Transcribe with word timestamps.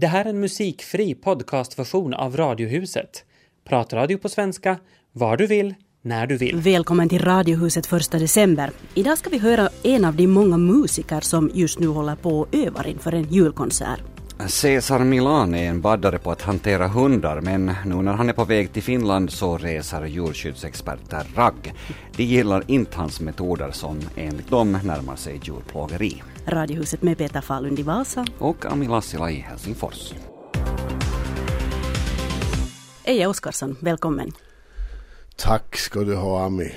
Det 0.00 0.06
här 0.06 0.24
är 0.24 0.28
en 0.28 0.40
musikfri 0.40 1.14
podcastversion 1.14 2.14
av 2.14 2.36
Radiohuset. 2.36 3.24
Pratradio 3.68 4.18
på 4.18 4.28
svenska, 4.28 4.78
var 5.12 5.36
du 5.36 5.46
vill, 5.46 5.74
när 6.02 6.26
du 6.26 6.36
vill. 6.36 6.56
Välkommen 6.56 7.08
till 7.08 7.24
Radiohuset 7.24 7.86
första 7.86 8.18
december. 8.18 8.70
Idag 8.94 9.18
ska 9.18 9.30
vi 9.30 9.38
höra 9.38 9.68
en 9.82 10.04
av 10.04 10.16
de 10.16 10.26
många 10.26 10.56
musiker 10.56 11.20
som 11.20 11.50
just 11.54 11.78
nu 11.78 11.86
håller 11.86 12.16
på 12.16 12.40
och 12.40 12.54
övar 12.54 12.86
inför 12.86 13.14
en 13.14 13.22
julkonsert. 13.22 14.00
Cesar 14.46 14.98
Milan 14.98 15.54
är 15.54 15.68
en 15.68 15.80
baddare 15.80 16.18
på 16.18 16.30
att 16.30 16.42
hantera 16.42 16.88
hundar 16.88 17.40
men 17.40 17.72
nu 17.86 17.94
när 17.94 18.12
han 18.12 18.28
är 18.28 18.32
på 18.32 18.44
väg 18.44 18.72
till 18.72 18.82
Finland 18.82 19.30
så 19.30 19.58
reser 19.58 20.06
djurskyddsexperter 20.06 21.26
ragg. 21.34 21.74
De 22.16 22.22
gillar 22.22 22.64
inte 22.66 22.96
hans 22.96 23.20
metoder 23.20 23.70
som 23.70 24.00
enligt 24.16 24.50
dem 24.50 24.78
närmar 24.84 25.16
sig 25.16 25.40
djurplågeri. 25.42 26.22
Radiohuset 26.46 27.02
med 27.02 27.18
Peter 27.18 27.40
Falund 27.40 27.78
i 27.78 27.82
Vasa. 27.82 28.26
Och 28.38 28.66
Ami 28.66 28.88
Lassila 28.88 29.30
i 29.30 29.34
Helsingfors. 29.34 30.12
Eje 33.04 33.26
Oskarsson, 33.26 33.76
välkommen. 33.80 34.32
Tack 35.36 35.76
ska 35.76 36.00
du 36.00 36.14
ha 36.14 36.44
Ami. 36.44 36.72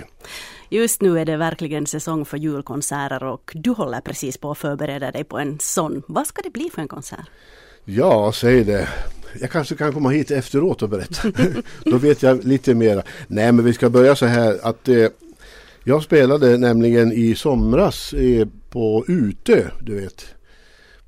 Just 0.70 1.02
nu 1.02 1.20
är 1.20 1.26
det 1.26 1.38
verkligen 1.38 1.88
säsong 1.88 2.26
för 2.26 2.38
julkonserter 2.38 3.24
och 3.24 3.52
du 3.56 3.70
håller 3.70 4.02
precis 4.02 4.38
på 4.38 4.52
att 4.52 4.58
förbereda 4.58 5.12
dig 5.12 5.24
på 5.24 5.40
en 5.40 5.58
sån. 5.60 6.04
Vad 6.08 6.28
ska 6.28 6.42
det 6.42 6.50
bli 6.50 6.70
för 6.74 6.82
en 6.82 6.88
konsert? 6.88 7.26
Ja, 7.86 8.32
säg 8.32 8.64
det. 8.64 8.90
Jag 9.42 9.52
kanske 9.52 9.76
kan 9.76 9.94
komma 9.94 10.10
hit 10.10 10.32
efteråt 10.32 10.82
och 10.82 10.90
berätta. 10.90 11.32
Då 11.86 11.98
vet 11.98 12.24
jag 12.24 12.44
lite 12.44 12.74
mer. 12.74 13.04
Nej, 13.28 13.52
men 13.52 13.66
vi 13.66 13.74
ska 13.74 13.90
börja 13.90 14.16
så 14.16 14.26
här 14.26 14.60
att 14.64 14.88
eh, 14.88 15.08
jag 15.84 16.04
spelade 16.04 16.58
nämligen 16.58 17.12
i 17.12 17.36
somras 17.36 18.14
eh, 18.14 18.48
på 18.70 19.06
Utö, 19.08 19.68
du 19.82 19.96
vet. 19.96 20.26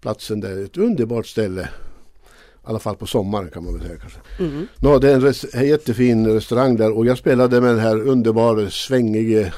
Platsen 0.02 0.40
där, 0.40 0.66
ett 0.66 0.78
underbart 0.78 1.28
ställe. 1.28 1.62
I 1.62 2.68
alla 2.68 2.80
fall 2.80 2.96
på 2.96 3.06
sommaren 3.06 3.50
kan 3.50 3.64
man 3.64 3.74
väl 3.74 3.88
säga 3.88 4.00
kanske. 4.00 4.20
Mm. 4.40 4.68
No, 4.80 5.00
det 5.00 5.12
är 5.12 5.56
en, 5.58 5.68
jättefin 5.68 6.28
restaurang 6.28 6.76
där 6.76 6.98
och 6.98 7.06
jag 7.06 7.18
spelade 7.18 7.62
med 7.62 7.70
den 7.70 7.80
här 7.80 8.08
underbara 8.08 8.70
svängige 8.70 9.54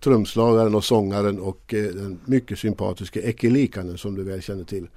trumslagaren 0.00 0.74
och 0.74 0.84
sångaren 0.84 1.38
och 1.38 1.74
eh, 1.74 1.84
den 1.84 2.20
mycket 2.24 2.58
sympatiska 2.58 3.20
Ecke 3.20 3.50
Likanen 3.50 3.98
som 3.98 4.14
du 4.14 4.24
väl 4.24 4.42
känner 4.42 4.64
till. 4.64 4.88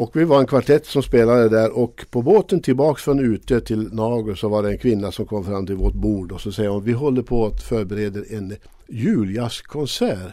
Och 0.00 0.16
vi 0.16 0.24
var 0.24 0.40
en 0.40 0.46
kvartett 0.46 0.86
som 0.86 1.02
spelade 1.02 1.48
där 1.48 1.78
och 1.78 2.06
på 2.10 2.22
båten 2.22 2.62
tillbaks 2.62 3.02
från 3.02 3.34
ute 3.34 3.60
till 3.60 3.88
Nager 3.92 4.34
så 4.34 4.48
var 4.48 4.62
det 4.62 4.70
en 4.70 4.78
kvinna 4.78 5.12
som 5.12 5.26
kom 5.26 5.44
fram 5.44 5.66
till 5.66 5.74
vårt 5.76 5.94
bord 5.94 6.32
och 6.32 6.40
så 6.40 6.52
säger 6.52 6.70
hon 6.70 6.84
vi 6.84 6.92
håller 6.92 7.22
på 7.22 7.46
att 7.46 7.62
förbereda 7.62 8.20
en 8.30 8.56
juljazzkonsert. 8.88 10.32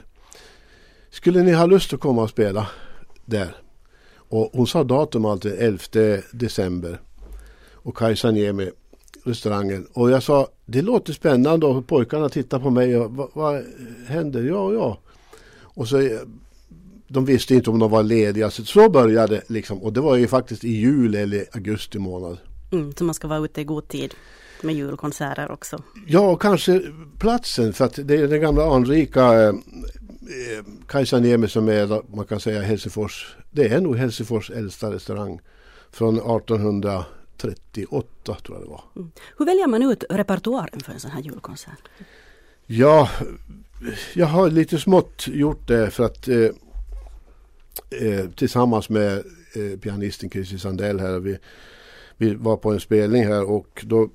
Skulle 1.10 1.44
ni 1.44 1.52
ha 1.52 1.66
lust 1.66 1.94
att 1.94 2.00
komma 2.00 2.22
och 2.22 2.30
spela 2.30 2.68
där? 3.26 3.56
Och 4.16 4.50
hon 4.54 4.68
sa 4.68 4.84
datum 4.84 5.26
alltid 5.26 5.54
11 5.58 6.22
december. 6.32 7.00
Och 7.74 7.98
Kajsa 7.98 8.32
Niemi, 8.32 8.72
restaurangen. 9.24 9.88
Och 9.94 10.12
jag 10.12 10.24
sa 10.24 10.48
det 10.66 10.82
låter 10.82 11.14
spännande 11.14 11.66
och 11.66 11.88
pojkarna 11.88 12.30
tittar 12.30 12.60
på 12.60 12.70
mig 12.70 12.98
och 12.98 13.12
vad, 13.12 13.30
vad 13.34 13.66
händer? 14.08 14.44
Ja, 14.44 14.74
ja. 14.74 14.98
Och 15.60 15.88
så 15.88 16.20
de 17.08 17.26
visste 17.26 17.56
inte 17.56 17.70
om 17.70 17.80
de 17.80 17.92
var 17.92 18.04
lediga. 18.04 18.50
Så, 18.50 18.66
så 18.66 18.90
började 18.90 19.42
liksom. 19.48 19.84
Och 19.84 19.94
det 19.94 20.02
var 20.02 20.16
ju 20.16 20.28
faktiskt 20.28 20.64
i 20.64 20.72
juli 20.72 21.18
eller 21.18 21.46
augusti 21.52 22.00
månad. 22.00 22.38
Mm, 22.72 22.94
så 22.96 23.04
man 23.04 23.16
ska 23.16 23.28
vara 23.28 23.46
ute 23.46 23.62
i 23.62 23.64
god 23.64 23.88
tid 23.88 24.14
med 24.62 24.76
julkonserter 24.76 25.52
också. 25.52 25.84
Ja, 26.08 26.32
och 26.32 26.42
kanske 26.42 26.82
platsen. 27.20 27.74
För 27.74 27.86
att 27.86 28.00
det 28.04 28.16
är 28.16 28.28
den 28.28 28.42
gamla 28.42 28.76
anrika 28.76 29.44
eh, 29.44 29.54
Kajsa 30.88 31.20
Niemi 31.20 31.48
som 31.48 31.70
är, 31.70 32.16
man 32.16 32.26
kan 32.26 32.40
säga 32.40 32.62
Helsingfors. 32.62 33.36
Det 33.52 33.68
är 33.68 33.82
nog 33.82 33.98
Helsingfors 33.98 34.52
äldsta 34.52 34.92
restaurang. 34.92 35.40
Från 35.92 36.16
1838 36.16 38.08
tror 38.26 38.58
jag 38.58 38.62
det 38.62 38.70
var. 38.70 38.84
Mm. 38.96 39.12
Hur 39.38 39.46
väljer 39.46 39.68
man 39.68 39.84
ut 39.84 40.04
repertoaren 40.10 40.80
för 40.80 40.94
en 40.94 41.00
sån 41.00 41.12
här 41.12 41.22
julkonsert? 41.22 41.90
Ja, 42.66 43.10
jag 44.14 44.26
har 44.26 44.50
lite 44.50 44.80
smått 44.80 45.28
gjort 45.28 45.68
det 45.68 45.92
för 45.92 46.06
att 46.06 46.28
eh, 46.28 46.50
eh, 47.90 48.30
tillsammans 48.30 48.90
med 48.90 49.18
eh, 49.56 49.80
pianisten 49.82 50.30
Christer 50.30 50.58
Sandell 50.58 51.00
här. 51.00 51.20
Vi, 51.20 51.38
vi 52.18 52.34
var 52.34 52.58
på 52.58 52.72
en 52.72 52.80
spelning 52.80 53.26
här 53.26 53.50
och 53.50 53.86
då 53.88 54.10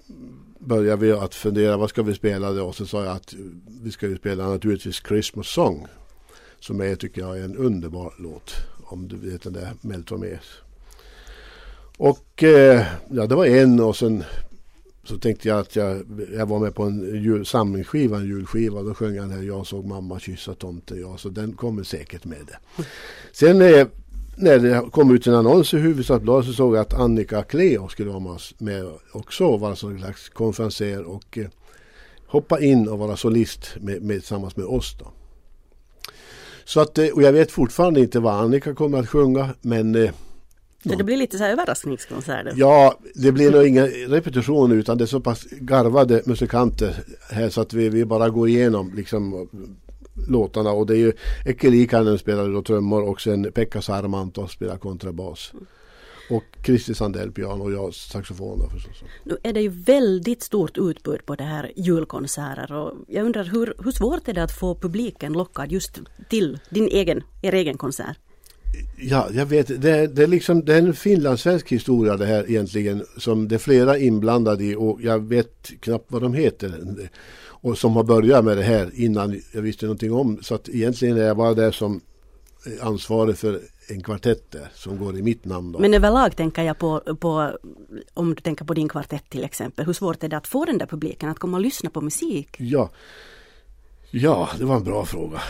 började 0.59 1.07
vi 1.07 1.13
att 1.13 1.35
fundera 1.35 1.77
vad 1.77 1.91
ska 1.91 2.03
vi 2.03 2.15
spela 2.15 2.53
då? 2.53 2.65
Och 2.65 2.75
så 2.75 2.87
sa 2.87 3.05
jag 3.05 3.17
att 3.17 3.35
vi 3.83 3.91
ska 3.91 4.09
ju 4.09 4.17
spela 4.17 4.49
naturligtvis 4.49 5.03
Christmas 5.09 5.49
Song. 5.49 5.87
Som 6.61 6.81
är 6.81 6.95
tycker 6.95 7.21
jag 7.21 7.39
är 7.39 7.45
en 7.45 7.57
underbar 7.57 8.15
låt. 8.19 8.55
Om 8.85 9.09
du 9.09 9.17
vet 9.17 9.43
den 9.43 9.53
där 9.53 9.63
Mel 9.63 9.77
Meltromes. 9.81 10.45
Och 11.97 12.43
eh, 12.43 12.87
ja 13.11 13.27
det 13.27 13.35
var 13.35 13.47
en 13.47 13.81
och 13.81 13.97
sen 13.97 14.25
så 15.05 15.19
tänkte 15.19 15.49
jag 15.49 15.59
att 15.59 15.77
jag, 15.77 16.03
jag 16.37 16.47
var 16.47 16.59
med 16.59 16.75
på 16.75 16.83
en 16.83 17.23
jul, 17.23 17.47
samlingsskiva, 17.47 18.17
en 18.17 18.27
julskiva. 18.27 18.83
Då 18.83 18.95
sjöng 18.95 19.15
jag 19.15 19.25
den 19.25 19.39
här 19.39 19.43
Jag 19.43 19.67
såg 19.67 19.85
mamma 19.85 20.19
kyssa 20.19 20.55
tomten. 20.55 21.01
jag. 21.01 21.21
så 21.21 21.29
den 21.29 21.53
kommer 21.53 21.83
säkert 21.83 22.25
med 22.25 22.39
det. 22.47 22.85
Sen 23.33 23.63
eh, 23.63 23.87
när 24.37 24.59
det 24.59 24.91
kom 24.91 25.15
ut 25.15 25.27
en 25.27 25.35
annons 25.35 25.75
i 25.75 25.79
Hufvudstadsbladet 25.79 26.47
så 26.47 26.53
såg 26.53 26.77
jag 26.77 26.81
att 26.81 26.95
Annika 26.95 27.43
Kleo 27.43 27.89
skulle 27.89 28.11
vara 28.11 28.39
med 28.59 28.87
också. 29.13 29.57
Vara 29.57 29.77
som 29.77 29.99
slags 29.99 30.29
konferenser 30.29 31.05
och 31.05 31.39
eh, 31.39 31.47
hoppa 32.27 32.61
in 32.61 32.89
och 32.89 32.99
vara 32.99 33.17
solist 33.17 33.77
med, 33.81 34.03
med, 34.03 34.19
tillsammans 34.19 34.57
med 34.57 34.67
oss. 34.67 34.97
Då. 34.99 35.07
Så 36.65 36.81
att, 36.81 36.99
eh, 36.99 37.09
och 37.09 37.23
jag 37.23 37.33
vet 37.33 37.51
fortfarande 37.51 38.01
inte 38.01 38.21
vad 38.21 38.35
Annika 38.35 38.75
kommer 38.75 38.99
att 38.99 39.09
sjunga 39.09 39.49
men 39.61 39.95
eh, 39.95 40.11
så 40.83 40.95
det 40.95 41.05
blir 41.05 41.17
lite 41.17 41.39
så 41.39 41.45
här 41.45 41.53
överraskningskonserter? 41.53 42.53
Ja, 42.57 42.99
det 43.15 43.33
blir 43.33 43.51
nog 43.51 43.67
inga 43.67 43.87
repetitioner 43.87 44.77
utan 44.77 44.99
det 44.99 45.05
är 45.05 45.07
så 45.07 45.21
pass 45.21 45.45
garvade 45.51 46.23
musikanter 46.27 47.05
här 47.31 47.49
så 47.49 47.61
att 47.61 47.73
vi, 47.73 47.89
vi 47.89 48.05
bara 48.05 48.29
går 48.29 48.49
igenom 48.49 48.93
liksom 48.95 49.49
låtarna 50.29 50.71
och 50.71 50.87
det 50.87 50.95
är 50.95 50.99
ju 50.99 51.13
Likanen 51.71 52.19
spelar 52.19 52.49
då 52.49 52.63
trummor 52.63 53.03
och 53.03 53.21
sen 53.21 53.53
Pekka 53.53 53.83
Sarmanto 53.83 54.49
spelar 54.49 54.79
kontrabas. 54.79 55.53
Och 56.31 56.45
Christer 56.65 56.95
Sandell 56.95 57.33
piano 57.33 57.65
och 57.65 57.73
jag 57.73 57.95
saxofon 57.95 58.59
då 58.59 58.69
förstås. 58.69 59.03
Nu 59.25 59.37
är 59.43 59.53
det 59.53 59.61
ju 59.61 59.69
väldigt 59.69 60.43
stort 60.43 60.79
utbud 60.79 61.27
på 61.27 61.35
det 61.35 61.45
här 61.45 61.73
julkonserter 61.77 62.73
och 62.73 62.93
jag 63.09 63.27
undrar 63.27 63.45
hur, 63.45 63.75
hur 63.85 63.91
svårt 63.91 64.29
är 64.29 64.33
det 64.33 64.43
att 64.43 64.59
få 64.59 64.75
publiken 64.75 65.33
lockad 65.33 65.73
just 65.73 65.99
till 66.31 66.59
din 66.71 66.89
egen, 66.89 67.23
er 67.43 67.53
egen 67.53 67.79
konsert? 67.79 68.19
Ja, 68.97 69.29
jag 69.33 69.47
vet. 69.47 69.67
Det, 69.67 70.07
det, 70.07 70.23
är 70.23 70.27
liksom, 70.27 70.65
det 70.65 70.75
är 70.75 70.79
en 70.79 70.95
finlandssvensk 70.95 71.73
historia 71.73 72.17
det 72.17 72.27
här 72.27 72.51
egentligen. 72.51 73.05
Som 73.17 73.49
det 73.49 73.55
är 73.55 73.59
flera 73.59 73.99
inblandade 73.99 74.65
i 74.65 74.75
och 74.75 75.03
jag 75.03 75.29
vet 75.29 75.71
knappt 75.81 76.13
vad 76.13 76.23
de 76.23 76.35
heter. 76.35 76.75
Och 77.45 77.79
som 77.79 77.97
har 77.97 78.05
börjat 78.05 78.45
med 78.45 78.57
det 78.57 78.63
här 78.63 78.91
innan 78.95 79.41
jag 79.53 79.63
visste 79.63 79.87
någonting 79.87 80.13
om. 80.13 80.39
Så 80.43 80.55
att 80.55 80.69
egentligen 80.69 81.17
är 81.17 81.23
jag 81.23 81.37
bara 81.37 81.55
där 81.55 81.71
som 81.71 82.01
ansvarig 82.81 83.39
för 83.39 83.61
en 83.89 84.03
kvartett 84.03 84.51
där 84.51 84.69
som 84.75 84.99
går 84.99 85.17
i 85.17 85.23
mitt 85.23 85.45
namn. 85.45 85.73
Då. 85.73 85.79
Men 85.79 85.95
överlag 85.95 86.37
tänker 86.37 86.63
jag 86.63 86.79
på, 86.79 87.01
på, 87.21 87.59
om 88.15 88.35
du 88.35 88.41
tänker 88.41 88.65
på 88.65 88.75
din 88.75 88.89
kvartett 88.89 89.31
till 89.31 89.45
exempel. 89.45 89.87
Hur 89.87 89.93
svårt 89.93 90.23
är 90.23 90.29
det 90.29 90.37
att 90.37 90.47
få 90.47 90.65
den 90.65 90.79
där 90.79 90.87
publiken 90.87 91.29
att 91.29 91.39
komma 91.39 91.57
och 91.57 91.63
lyssna 91.63 91.91
på 91.91 92.01
musik? 92.01 92.57
Ja, 92.59 92.91
ja 94.11 94.49
det 94.59 94.65
var 94.65 94.77
en 94.77 94.85
bra 94.85 95.05
fråga. 95.05 95.41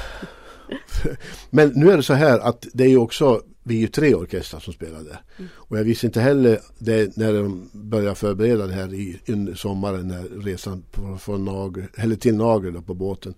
Men 1.50 1.68
nu 1.68 1.90
är 1.90 1.96
det 1.96 2.02
så 2.02 2.14
här 2.14 2.38
att 2.38 2.66
det 2.72 2.84
är 2.84 2.88
ju 2.88 2.98
också, 2.98 3.42
vi 3.62 3.76
är 3.76 3.80
ju 3.80 3.86
tre 3.86 4.14
orkestrar 4.14 4.60
som 4.60 4.72
spelar 4.72 4.98
där. 4.98 5.20
Mm. 5.38 5.50
Och 5.54 5.78
jag 5.78 5.84
visste 5.84 6.06
inte 6.06 6.20
heller 6.20 6.60
det 6.78 7.16
när 7.16 7.32
de 7.32 7.70
började 7.72 8.14
förbereda 8.14 8.66
det 8.66 8.72
här 8.72 8.94
i, 8.94 9.20
i 9.24 9.54
sommaren 9.56 10.08
när 10.08 10.42
resan 10.42 10.82
på, 10.90 11.18
från 11.18 11.44
Nager, 11.44 11.88
eller 11.94 12.16
till 12.16 12.36
Nager 12.36 12.80
på 12.80 12.94
båten. 12.94 13.34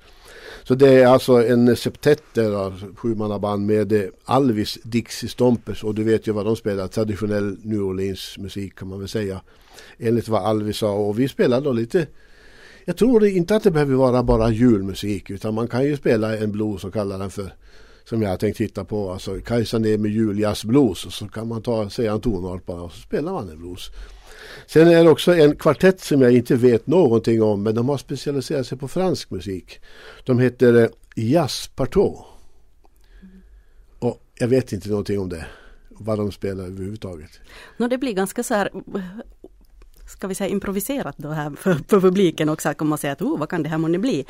Så 0.62 0.74
det 0.74 0.88
är 0.88 1.06
alltså 1.06 1.46
en 1.46 1.76
septett 1.76 2.22
där, 2.32 2.96
sjumannaband 2.96 3.66
med 3.66 4.10
Alvis 4.24 4.78
Dixie 4.82 5.28
Stompers 5.28 5.84
och 5.84 5.94
du 5.94 6.04
vet 6.04 6.28
ju 6.28 6.32
vad 6.32 6.44
de 6.44 6.56
spelar, 6.56 6.88
traditionell 6.88 7.56
New 7.62 7.82
Orleans 7.82 8.38
musik 8.38 8.74
kan 8.74 8.88
man 8.88 8.98
väl 8.98 9.08
säga. 9.08 9.40
Enligt 9.98 10.28
vad 10.28 10.42
Alvis 10.42 10.76
sa 10.76 10.92
och 10.92 11.18
vi 11.18 11.28
spelar 11.28 11.60
då 11.60 11.72
lite 11.72 12.06
jag 12.84 12.96
tror 12.96 13.26
inte 13.26 13.56
att 13.56 13.62
det 13.62 13.70
behöver 13.70 13.94
vara 13.94 14.22
bara 14.22 14.50
julmusik 14.50 15.30
utan 15.30 15.54
man 15.54 15.68
kan 15.68 15.84
ju 15.84 15.96
spela 15.96 16.36
en 16.36 16.52
blues 16.52 16.84
och 16.84 16.92
kalla 16.92 17.18
den 17.18 17.30
för 17.30 17.52
som 18.04 18.22
jag 18.22 18.30
har 18.30 18.36
tänkt 18.36 18.56
titta 18.56 18.84
på, 18.84 19.12
alltså 19.12 19.40
Kajsa 19.40 19.78
ner 19.78 19.98
med 19.98 20.10
juljazzblues 20.10 21.06
och 21.06 21.12
så 21.12 21.28
kan 21.28 21.48
man 21.48 21.62
ta, 21.62 21.90
säga 21.90 22.12
en 22.12 22.20
tonart 22.20 22.66
bara 22.66 22.82
och 22.82 22.92
så 22.92 23.00
spelar 23.00 23.32
man 23.32 23.50
en 23.50 23.58
blues. 23.58 23.90
Sen 24.66 24.88
är 24.88 25.04
det 25.04 25.10
också 25.10 25.34
en 25.34 25.56
kvartett 25.56 26.00
som 26.00 26.22
jag 26.22 26.32
inte 26.32 26.56
vet 26.56 26.86
någonting 26.86 27.42
om 27.42 27.62
men 27.62 27.74
de 27.74 27.88
har 27.88 27.98
specialiserat 27.98 28.66
sig 28.66 28.78
på 28.78 28.88
fransk 28.88 29.30
musik. 29.30 29.80
De 30.24 30.38
heter 30.38 30.82
eh, 30.82 30.88
Jazz 31.16 31.70
Partout. 31.76 32.18
Och 33.98 34.20
jag 34.38 34.48
vet 34.48 34.72
inte 34.72 34.88
någonting 34.88 35.18
om 35.18 35.28
det. 35.28 35.46
Vad 35.88 36.18
de 36.18 36.32
spelar 36.32 36.64
överhuvudtaget. 36.64 37.30
No, 37.76 37.88
det 37.88 37.98
blir 37.98 38.12
ganska 38.12 38.42
så 38.42 38.54
här 38.54 38.70
ska 40.14 40.26
vi 40.28 40.34
säga 40.34 40.48
improviserat 40.48 41.18
då 41.18 41.28
här 41.28 41.50
för, 41.50 41.74
för 41.88 42.00
publiken 42.00 42.48
också 42.48 42.68
att 42.68 42.78
komma 42.78 42.94
och 42.94 43.00
säga 43.00 43.12
att 43.12 43.22
oh, 43.22 43.38
vad 43.38 43.48
kan 43.48 43.62
det 43.62 43.68
här 43.68 43.78
månne 43.78 43.98
bli? 43.98 44.24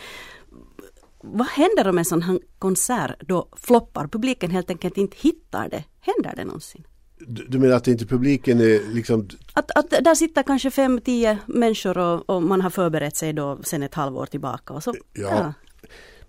Vad 1.20 1.46
händer 1.46 1.88
om 1.88 1.98
en 1.98 2.04
sån 2.04 2.22
här 2.22 2.38
konsert 2.58 3.28
då 3.28 3.48
floppar? 3.56 4.06
Publiken 4.06 4.50
helt 4.50 4.70
enkelt 4.70 4.98
inte 4.98 5.16
hittar 5.20 5.69
det. 5.69 5.84
Händer 6.00 6.36
det 6.36 6.44
någonsin? 6.44 6.84
Du, 7.26 7.58
menar 7.58 7.76
att 7.76 7.88
inte 7.88 8.06
publiken 8.06 8.60
är 8.60 8.94
liksom... 8.94 9.28
Att, 9.52 9.70
att 9.78 9.90
där 9.90 10.14
sitter 10.14 10.42
kanske 10.42 10.70
fem, 10.70 11.00
tio 11.00 11.38
människor 11.46 11.98
och, 11.98 12.31
och 12.31 12.42
man 12.42 12.60
har 12.60 12.70
förberett 12.70 13.16
sig 13.16 13.32
då 13.32 13.58
sen 13.62 13.82
ett 13.82 13.94
halvår 13.94 14.26
tillbaka. 14.26 14.75
Och 14.75 14.82
så, 14.82 14.94
Ja. 15.12 15.52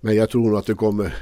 Men 0.02 0.16
jag 0.16 0.30
tror 0.30 0.50
nog 0.50 0.60
att 0.60 0.66
det 0.66 0.74
kommer 0.74 1.16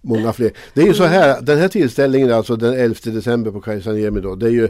många 0.00 0.32
fler. 0.32 0.52
Det 0.74 0.82
är 0.82 0.86
ju 0.86 0.94
så 0.94 1.04
här, 1.04 1.42
den 1.42 1.58
här 1.58 1.68
tillställningen 1.68 2.32
alltså 2.32 2.56
den 2.56 2.74
11 2.74 2.94
december 3.04 3.50
på 3.50 3.60
Kaisaniemi 3.60 4.20
då. 4.20 4.34
Det 4.34 4.46
är 4.46 4.50
ju 4.50 4.68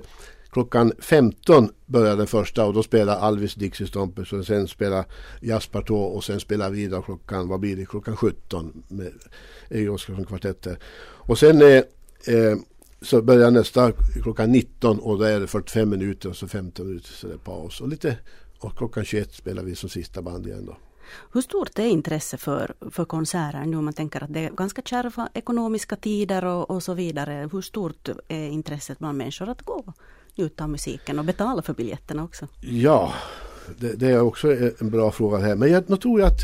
klockan 0.55 0.93
15 0.99 1.69
börjar 1.87 2.17
den 2.17 2.27
första 2.27 2.65
och 2.65 2.75
då 2.75 2.83
spelar 2.83 3.17
Alvis 3.17 3.55
Dixie 3.55 3.87
Stompers 3.87 4.33
och 4.33 4.47
sen 4.47 4.69
spelar 4.69 5.05
Jasper 5.41 5.83
Tå 5.83 5.97
och 5.97 6.25
sen 6.25 6.41
spelar 6.41 6.71
vi 6.71 6.87
då 6.87 7.03
klockan, 7.03 7.49
vad 7.49 7.61
blir 7.61 7.77
det, 7.77 7.87
klockan 7.87 8.17
17 8.17 8.83
med 8.89 9.12
Oskarsson 9.91 10.25
kvartetter. 10.25 10.79
Och 11.03 11.39
sen 11.39 11.62
eh, 11.62 11.83
eh, 12.35 12.56
så 13.03 13.23
börjar 13.23 13.51
nästa 13.51 13.93
klockan 14.23 14.53
19 14.53 14.99
och 14.99 15.19
då 15.19 15.25
är 15.25 15.41
det 15.41 15.47
45 15.47 15.91
minuter 15.91 16.29
och 16.29 16.37
så 16.37 16.49
15 16.49 16.87
minuter 16.87 17.09
så 17.09 17.27
det 17.27 17.35
är 17.35 17.39
paus. 17.39 17.81
Och 17.81 17.89
lite 17.89 18.17
och 18.59 18.77
klockan 18.77 19.05
21 19.05 19.35
spelar 19.35 19.62
vi 19.62 19.75
som 19.75 19.89
sista 19.89 20.23
band 20.23 20.47
igen 20.47 20.67
då. 20.67 20.77
Hur 21.33 21.41
stort 21.41 21.79
är 21.79 21.87
intresse 21.87 22.37
för, 22.37 22.75
för 22.91 23.05
konserter 23.05 23.65
nu 23.67 23.77
om 23.77 23.85
man 23.85 23.95
tänker 23.95 24.25
att 24.25 24.33
det 24.33 24.41
är 24.41 24.51
ganska 24.51 24.83
kärva 24.83 25.29
ekonomiska 25.35 25.97
tider 25.97 26.45
och, 26.45 26.71
och 26.71 26.83
så 26.83 26.95
vidare. 26.95 27.49
Hur 27.53 27.62
stort 27.62 28.09
är 28.29 28.49
intresset 28.49 28.99
bland 28.99 29.19
människor 29.19 29.49
att 29.49 29.62
gå 29.62 29.93
njuta 30.36 30.64
av 30.64 30.70
musiken 30.70 31.19
och 31.19 31.25
betala 31.25 31.62
för 31.62 31.75
biljetterna 31.75 32.25
också? 32.25 32.48
Ja, 32.60 33.14
det, 33.78 33.92
det 33.92 34.08
är 34.08 34.20
också 34.20 34.56
en 34.81 34.90
bra 34.90 35.10
fråga 35.10 35.38
här. 35.38 35.56
Men 35.56 35.70
jag, 35.70 35.84
jag 35.86 36.00
tror 36.00 36.22
att 36.22 36.40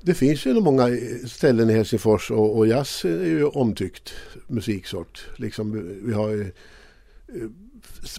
det 0.00 0.14
finns 0.14 0.46
ju 0.46 0.60
många 0.60 0.88
ställen 1.26 1.70
i 1.70 1.72
Helsingfors 1.72 2.30
och, 2.30 2.56
och 2.56 2.66
jazz 2.66 3.04
är 3.04 3.24
ju 3.24 3.44
omtyckt 3.44 4.14
musiksort. 4.46 5.26
Liksom, 5.36 5.98
vi 6.04 6.12
har 6.12 6.28
ju 6.28 6.42
eh, 6.42 7.48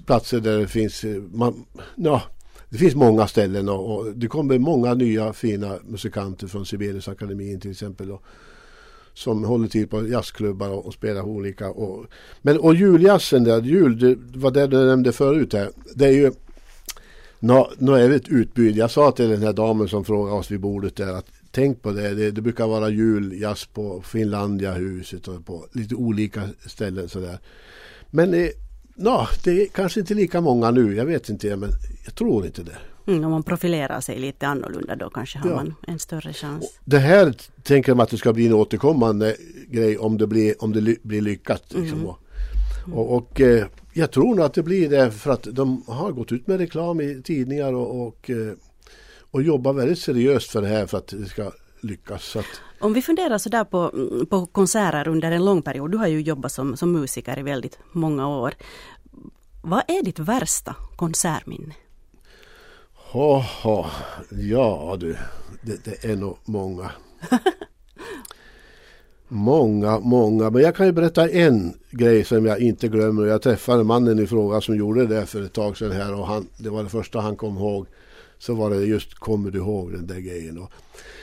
platser 0.06 0.40
där 0.40 0.60
det 0.60 0.68
finns, 0.68 1.04
eh, 1.04 1.22
man, 1.22 1.66
ja, 1.96 2.22
det 2.70 2.78
finns 2.78 2.96
många 2.96 3.28
ställen 3.28 3.70
och, 3.70 3.98
och 3.98 4.14
det 4.14 4.28
kommer 4.28 4.60
många 4.60 4.94
nya 4.94 5.34
fina 5.34 5.80
musikanter 5.84 6.48
från 6.48 6.66
Sibeliusakademin 6.66 7.60
till 7.60 7.72
exempel. 7.72 8.12
Och, 8.12 8.24
som 9.14 9.44
håller 9.44 9.68
till 9.68 9.88
på 9.88 10.08
jazzklubbar 10.08 10.70
och, 10.70 10.86
och 10.86 10.94
spelar 10.94 11.22
olika. 11.22 11.70
Och, 11.70 12.06
men 12.42 12.60
och 12.60 12.76
juljazzen 12.76 13.44
där, 13.44 13.62
jul, 13.62 14.00
det 14.00 14.40
var 14.40 14.52
det 14.52 14.68
du 14.68 14.78
nämnde 14.86 15.12
förut 15.12 15.54
här. 15.54 15.70
Det 15.96 16.06
är 16.06 16.12
ju 16.12 16.32
Nå, 17.40 17.72
nå 17.78 17.94
är 17.94 18.10
det 18.10 18.16
ett 18.16 18.30
utbud. 18.30 18.78
Jag 18.78 18.92
sa 18.92 19.12
till 19.12 19.30
den 19.30 19.42
här 19.42 19.54
damen 19.54 19.88
som 19.88 20.06
frågade 20.06 20.38
oss 20.38 20.52
vid 20.52 20.60
bordet 20.60 20.96
där 20.96 21.14
att 21.14 21.26
tänk 21.52 21.82
på 21.82 21.92
det. 21.92 22.14
Det, 22.14 22.32
det 22.32 22.42
brukar 22.42 22.68
vara 22.68 22.90
juljazz 22.90 23.66
på 23.66 24.02
Finlandiahuset 24.02 25.28
och 25.28 25.46
på 25.46 25.66
lite 25.72 25.96
olika 25.96 26.50
ställen 26.66 27.10
sådär. 27.10 27.40
Men 28.10 28.34
eh, 28.34 28.50
nå, 28.96 29.28
det 29.44 29.62
är 29.62 29.68
kanske 29.68 30.00
inte 30.00 30.14
lika 30.14 30.42
många 30.42 30.72
nu. 30.72 30.96
Jag 30.96 31.06
vet 31.06 31.30
inte 31.30 31.56
men 31.56 31.70
jag 32.06 32.16
tror 32.16 32.46
inte 32.46 32.64
det. 32.64 32.78
Mm, 33.08 33.24
om 33.24 33.32
man 33.32 33.44
profilerar 33.44 34.02
sig 34.02 34.20
lite 34.20 34.48
annorlunda 34.48 34.96
då 34.96 35.10
kanske 35.10 35.40
har 35.40 35.50
Ja. 35.50 35.56
man 35.56 35.76
en 35.88 36.00
större 36.00 36.34
chans. 36.34 36.80
Det 36.86 37.00
här 37.00 37.34
tänker 37.64 37.94
man 37.96 38.04
att 38.04 38.10
det 38.10 38.18
ska 38.18 38.34
bli 38.34 38.48
en 38.48 38.54
återkommande 38.54 39.36
grej 39.68 39.98
om 39.98 40.18
det 40.18 40.28
blir, 40.28 40.64
om 40.64 40.72
det 40.74 40.82
ly- 40.82 40.98
blir 41.04 41.22
lyckat. 41.22 41.64
Liksom. 41.74 42.06
Och, 42.06 42.20
och, 42.94 43.16
och 43.18 43.42
eh, 43.42 43.66
jag 43.94 44.12
tror 44.12 44.36
nog 44.36 44.46
att 44.46 44.54
det 44.54 44.64
blir 44.64 44.90
det 44.90 45.12
för 45.12 45.32
att 45.32 45.48
de 45.52 45.84
har 45.88 46.12
gått 46.12 46.32
ut 46.32 46.48
med 46.48 46.58
reklam 46.60 47.02
i 47.02 47.22
tidningar 47.24 47.74
och, 47.74 48.08
och, 48.08 48.30
eh, 48.30 48.54
och 49.32 49.44
jobbar 49.44 49.74
väldigt 49.74 50.00
seriöst 50.00 50.52
för 50.52 50.62
det 50.62 50.68
här 50.68 50.86
för 50.86 50.98
att 50.98 51.08
det 51.08 51.26
ska 51.26 51.52
lyckas. 51.82 52.36
Att, 52.36 52.46
Om 52.80 52.94
vi 52.94 53.02
funderar 53.02 53.38
sådär 53.38 53.64
på, 53.64 53.92
mm, 53.94 54.26
på 54.26 54.46
konserter 54.46 55.08
under 55.08 55.32
en 55.32 55.46
lång 55.46 55.62
period. 55.62 55.92
Du 55.92 55.98
har 55.98 56.08
ju 56.08 56.22
jobbat 56.22 56.52
som, 56.52 56.78
som 56.78 56.92
musiker 56.92 57.40
i 57.40 57.44
väldigt 57.44 57.80
många 57.92 58.28
år. 58.28 58.54
Vad 59.64 59.82
är 59.88 60.04
ditt 60.04 60.20
värsta 60.20 60.76
konsertminne? 60.96 61.74
Haha, 63.14 63.92
ja 64.30 64.98
du, 65.00 65.16
det, 65.62 65.86
det 65.86 66.06
är 66.06 66.16
nog 66.16 66.38
många. 66.46 66.92
Många, 69.28 70.00
många. 70.00 70.50
Men 70.50 70.62
jag 70.62 70.76
kan 70.76 70.86
ju 70.86 70.92
berätta 70.92 71.30
en 71.30 71.74
grej 71.92 72.24
som 72.24 72.46
jag 72.46 72.60
inte 72.60 72.88
glömmer. 72.88 73.26
Jag 73.26 73.42
träffade 73.42 73.84
mannen 73.84 74.20
i 74.20 74.28
fråga 74.28 74.62
som 74.62 74.76
gjorde 74.76 75.08
det 75.08 75.26
för 75.26 75.42
ett 75.42 75.54
tag 75.54 75.78
sedan 75.78 75.92
här 75.92 76.14
och 76.14 76.28
han, 76.28 76.48
det 76.58 76.70
var 76.70 76.84
det 76.84 76.90
första 76.90 77.20
han 77.20 77.36
kom 77.36 77.58
ihåg. 77.58 77.88
Så 78.38 78.54
var 78.54 78.70
det 78.70 78.86
just, 78.86 79.14
kommer 79.14 79.52
du 79.52 79.58
ihåg 79.58 79.92
den 79.92 80.08
där 80.08 80.20
grejen? 80.20 80.58
Och 80.58 80.72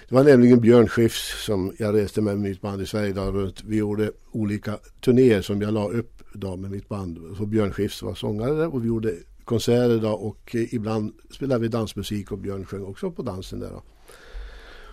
det 0.09 0.15
var 0.15 0.25
nämligen 0.25 0.61
Björn 0.61 0.89
Skifs 0.89 1.45
som 1.45 1.73
jag 1.79 1.95
reste 1.95 2.21
med 2.21 2.39
mitt 2.39 2.61
band 2.61 2.83
i 2.83 2.87
Sverige 2.87 3.13
då, 3.13 3.23
runt. 3.23 3.63
Vi 3.65 3.77
gjorde 3.77 4.11
olika 4.33 4.79
turnéer 5.01 5.43
som 5.43 5.63
jag 5.63 5.75
la 5.75 5.89
upp 5.89 6.23
då 6.33 6.57
med 6.57 6.71
mitt 6.71 6.89
band. 6.89 7.19
Så 7.37 7.47
Björn 7.47 7.73
Skifs 7.73 8.03
var 8.03 8.15
sångare 8.15 8.67
och 8.67 8.85
vi 8.85 8.89
gjorde 8.89 9.15
konserter 9.51 9.99
då 9.99 10.11
och 10.11 10.57
eh, 10.57 10.75
ibland 10.75 11.13
spelade 11.31 11.61
vi 11.61 11.69
dansmusik 11.69 12.33
och 12.33 12.39
Björn 12.39 12.65
sjöng 12.67 12.85
också 12.85 13.11
på 13.11 13.23
dansen 13.23 13.61
där 13.61 13.71
då. 13.71 13.83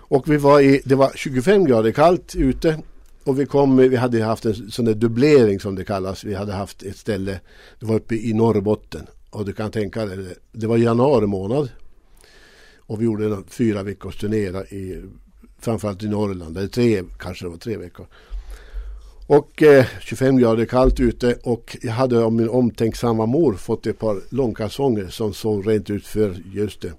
Och 0.10 0.32
vi 0.32 0.38
var 0.38 0.62
i, 0.62 0.82
det 0.86 0.96
var 0.96 1.12
25 1.16 1.66
grader 1.66 1.92
kallt 1.92 2.36
ute 2.36 2.80
och 3.24 3.40
vi 3.40 3.46
kom, 3.46 3.78
vi 3.78 3.96
hade 3.96 4.24
haft 4.24 4.46
en 4.46 4.72
sån 4.72 4.86
där 4.86 4.94
dubblering 4.94 5.60
som 5.60 5.76
det 5.76 5.84
kallas. 5.86 6.24
Vi 6.24 6.34
hade 6.36 6.54
haft 6.54 6.84
ett 6.84 6.98
ställe, 6.98 7.40
det 7.80 7.86
var 7.86 7.96
uppe 7.96 8.16
i 8.16 8.34
Norrbotten. 8.34 9.06
Och 9.30 9.46
du 9.46 9.54
kan 9.54 9.72
tänka 9.72 10.06
dig, 10.06 10.18
det- 10.18 10.36
det 10.52 10.68
var 10.68 10.78
januari 10.78 11.28
månad. 11.28 11.70
Och 12.80 13.02
vi 13.02 13.06
gjorde 13.06 13.26
en 13.26 13.44
fyra 13.48 13.84
veckors 13.84 14.18
turné 14.18 14.38
i, 14.78 15.04
framförallt 15.60 16.04
i 16.04 16.08
Norrland, 16.08 16.58
eller 16.58 16.68
tre, 16.68 17.04
kanske 17.20 17.46
det 17.46 17.50
var 17.50 17.58
tre 17.58 17.78
veckor. 17.78 18.08
Och 19.28 19.64
eh, 19.64 19.86
25 20.02 20.38
grader 20.38 20.66
kallt 20.66 21.00
ute 21.00 21.38
och 21.44 21.78
jag 21.82 21.92
hade 21.92 22.24
av 22.24 22.34
min 22.34 22.50
omtänksamma 22.50 23.26
mor 23.26 23.54
fått 23.54 23.88
ett 23.88 24.00
par 24.00 24.18
långkalsonger 24.30 25.08
som 25.08 25.34
såg 25.34 25.68
rent 25.68 25.90
ut 25.90 26.06
för 26.06 26.36
just 26.54 26.82
det. 26.82 26.92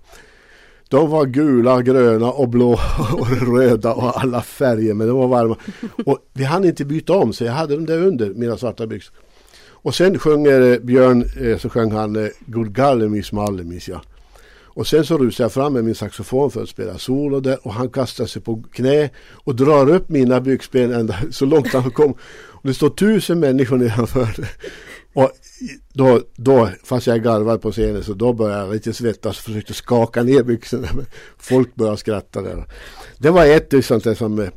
De 0.88 1.10
var 1.10 1.26
gula, 1.26 1.82
gröna 1.82 2.32
och 2.32 2.48
blå 2.48 2.72
och 3.18 3.30
röda 3.30 3.94
och 3.94 4.20
alla 4.20 4.42
färger 4.42 4.94
men 4.94 5.08
de 5.08 5.16
var 5.16 5.28
varma. 5.28 5.56
Och 6.06 6.18
vi 6.32 6.44
hann 6.44 6.64
inte 6.64 6.84
byta 6.84 7.12
om 7.12 7.32
så 7.32 7.44
jag 7.44 7.52
hade 7.52 7.74
dem 7.74 7.86
där 7.86 8.06
under 8.06 8.30
mina 8.34 8.56
svarta 8.56 8.86
byxor. 8.86 9.14
Och 9.80 9.94
sen 9.94 10.18
sjunger 10.18 10.72
eh, 10.72 10.78
Björn, 10.78 11.24
eh, 11.40 11.58
så 11.58 11.68
sjöng 11.68 11.92
han 11.92 12.16
eh, 12.16 12.30
God 12.46 12.74
Gallemis 12.74 13.32
Mallemis 13.32 13.88
ja. 13.88 14.02
Och 14.78 14.86
sen 14.86 15.04
så 15.04 15.18
rusar 15.18 15.44
jag 15.44 15.52
fram 15.52 15.72
med 15.72 15.84
min 15.84 15.94
saxofon 15.94 16.50
för 16.50 16.62
att 16.62 16.68
spela 16.68 16.98
solo 16.98 17.40
där 17.40 17.66
och 17.66 17.74
han 17.74 17.90
kastar 17.90 18.26
sig 18.26 18.42
på 18.42 18.62
knä 18.72 19.10
och 19.32 19.56
drar 19.56 19.90
upp 19.90 20.08
mina 20.08 20.40
byxben 20.40 20.92
ända 20.92 21.16
så 21.30 21.44
långt 21.44 21.72
han 21.72 21.90
kom. 21.90 22.12
Och 22.32 22.68
det 22.68 22.74
står 22.74 22.90
tusen 22.90 23.40
människor 23.40 23.76
nedanför. 23.76 24.48
Och 25.14 25.30
då, 25.92 26.22
då, 26.36 26.68
fast 26.84 27.06
jag 27.06 27.22
garvar 27.22 27.58
på 27.58 27.72
scenen 27.72 28.04
så 28.04 28.14
då 28.14 28.32
började 28.32 28.60
jag 28.60 28.72
lite 28.72 28.92
svettas 28.92 29.38
och 29.38 29.44
försökte 29.44 29.74
skaka 29.74 30.22
ner 30.22 30.42
byxorna. 30.42 30.88
Folk 31.38 31.74
började 31.74 31.96
skratta 31.96 32.42
där. 32.42 32.64
Det 33.18 33.30
var 33.30 33.46
ett 33.46 33.84
sånt 33.84 34.04
där 34.04 34.14
som, 34.14 34.48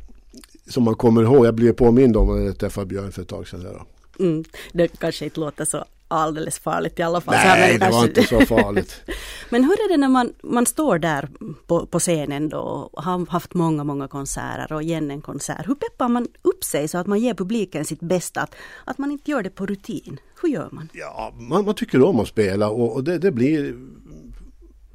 som 0.68 0.82
man 0.82 0.94
kommer 0.94 1.22
ihåg. 1.22 1.46
Jag 1.46 1.54
blev 1.54 1.72
påmind 1.72 2.16
om 2.16 2.38
när 2.38 2.46
jag 2.46 2.58
träffade 2.58 2.86
Björn 2.86 3.12
för 3.12 3.22
ett 3.22 3.28
tag 3.28 3.48
sedan. 3.48 3.62
Där. 3.62 3.82
Mm, 4.18 4.44
det 4.72 4.88
kanske 4.88 5.24
inte 5.24 5.40
låter 5.40 5.64
så 5.64 5.84
alldeles 6.12 6.58
farligt 6.58 6.98
i 6.98 7.02
alla 7.02 7.20
fall. 7.20 7.34
Nej, 7.34 7.72
det 7.72 7.78
var 7.78 7.90
kanske- 7.90 8.08
inte 8.08 8.22
så 8.22 8.40
farligt. 8.40 9.00
Men 9.50 9.64
hur 9.64 9.72
är 9.72 9.88
det 9.88 9.96
när 9.96 10.08
man, 10.08 10.32
man 10.42 10.66
står 10.66 10.98
där 10.98 11.28
på, 11.66 11.86
på 11.86 11.98
scenen 11.98 12.48
då 12.48 12.58
och 12.92 13.02
har 13.02 13.26
haft 13.26 13.54
många, 13.54 13.84
många 13.84 14.08
konserter 14.08 14.72
och 14.74 14.82
igen 14.82 15.10
en 15.10 15.20
konsert. 15.20 15.68
Hur 15.68 15.74
peppar 15.74 16.08
man 16.08 16.28
upp 16.42 16.64
sig 16.64 16.88
så 16.88 16.98
att 16.98 17.06
man 17.06 17.18
ger 17.18 17.34
publiken 17.34 17.84
sitt 17.84 18.00
bästa? 18.00 18.40
Att, 18.40 18.54
att 18.84 18.98
man 18.98 19.10
inte 19.12 19.30
gör 19.30 19.42
det 19.42 19.50
på 19.50 19.66
rutin. 19.66 20.20
Hur 20.42 20.48
gör 20.48 20.68
man? 20.72 20.88
Ja, 20.92 21.32
man, 21.36 21.64
man 21.64 21.74
tycker 21.74 22.02
om 22.02 22.20
att 22.20 22.28
spela 22.28 22.68
och, 22.68 22.92
och 22.92 23.04
det, 23.04 23.18
det 23.18 23.32
blir 23.32 23.74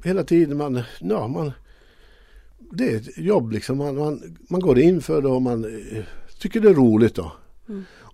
hela 0.04 0.24
tiden 0.24 0.56
man, 0.56 0.82
ja 1.00 1.28
man 1.28 1.52
det 2.70 2.92
är 2.92 2.96
ett 2.96 3.18
jobb 3.18 3.52
liksom. 3.52 3.78
Man, 3.78 3.96
man, 3.96 4.36
man 4.50 4.60
går 4.60 4.78
in 4.78 5.00
för 5.00 5.22
det 5.22 5.28
och 5.28 5.42
man 5.42 5.64
eh, 5.64 6.04
tycker 6.38 6.60
det 6.60 6.70
är 6.70 6.74
roligt 6.74 7.14
då. 7.14 7.32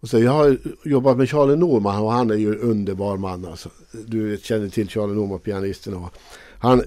Och 0.04 0.10
så 0.10 0.18
jag 0.18 0.32
har 0.32 0.58
jobbat 0.84 1.16
med 1.16 1.28
Charlie 1.28 1.56
Norman 1.56 2.02
och 2.02 2.12
han 2.12 2.30
är 2.30 2.34
ju 2.34 2.52
en 2.52 2.60
underbar 2.60 3.16
man 3.16 3.44
alltså. 3.44 3.68
Du 4.06 4.38
känner 4.42 4.68
till 4.68 4.88
Charlie 4.88 5.14
Norman, 5.14 5.38
pianisten. 5.38 5.94
Och 5.94 6.10
han, 6.58 6.82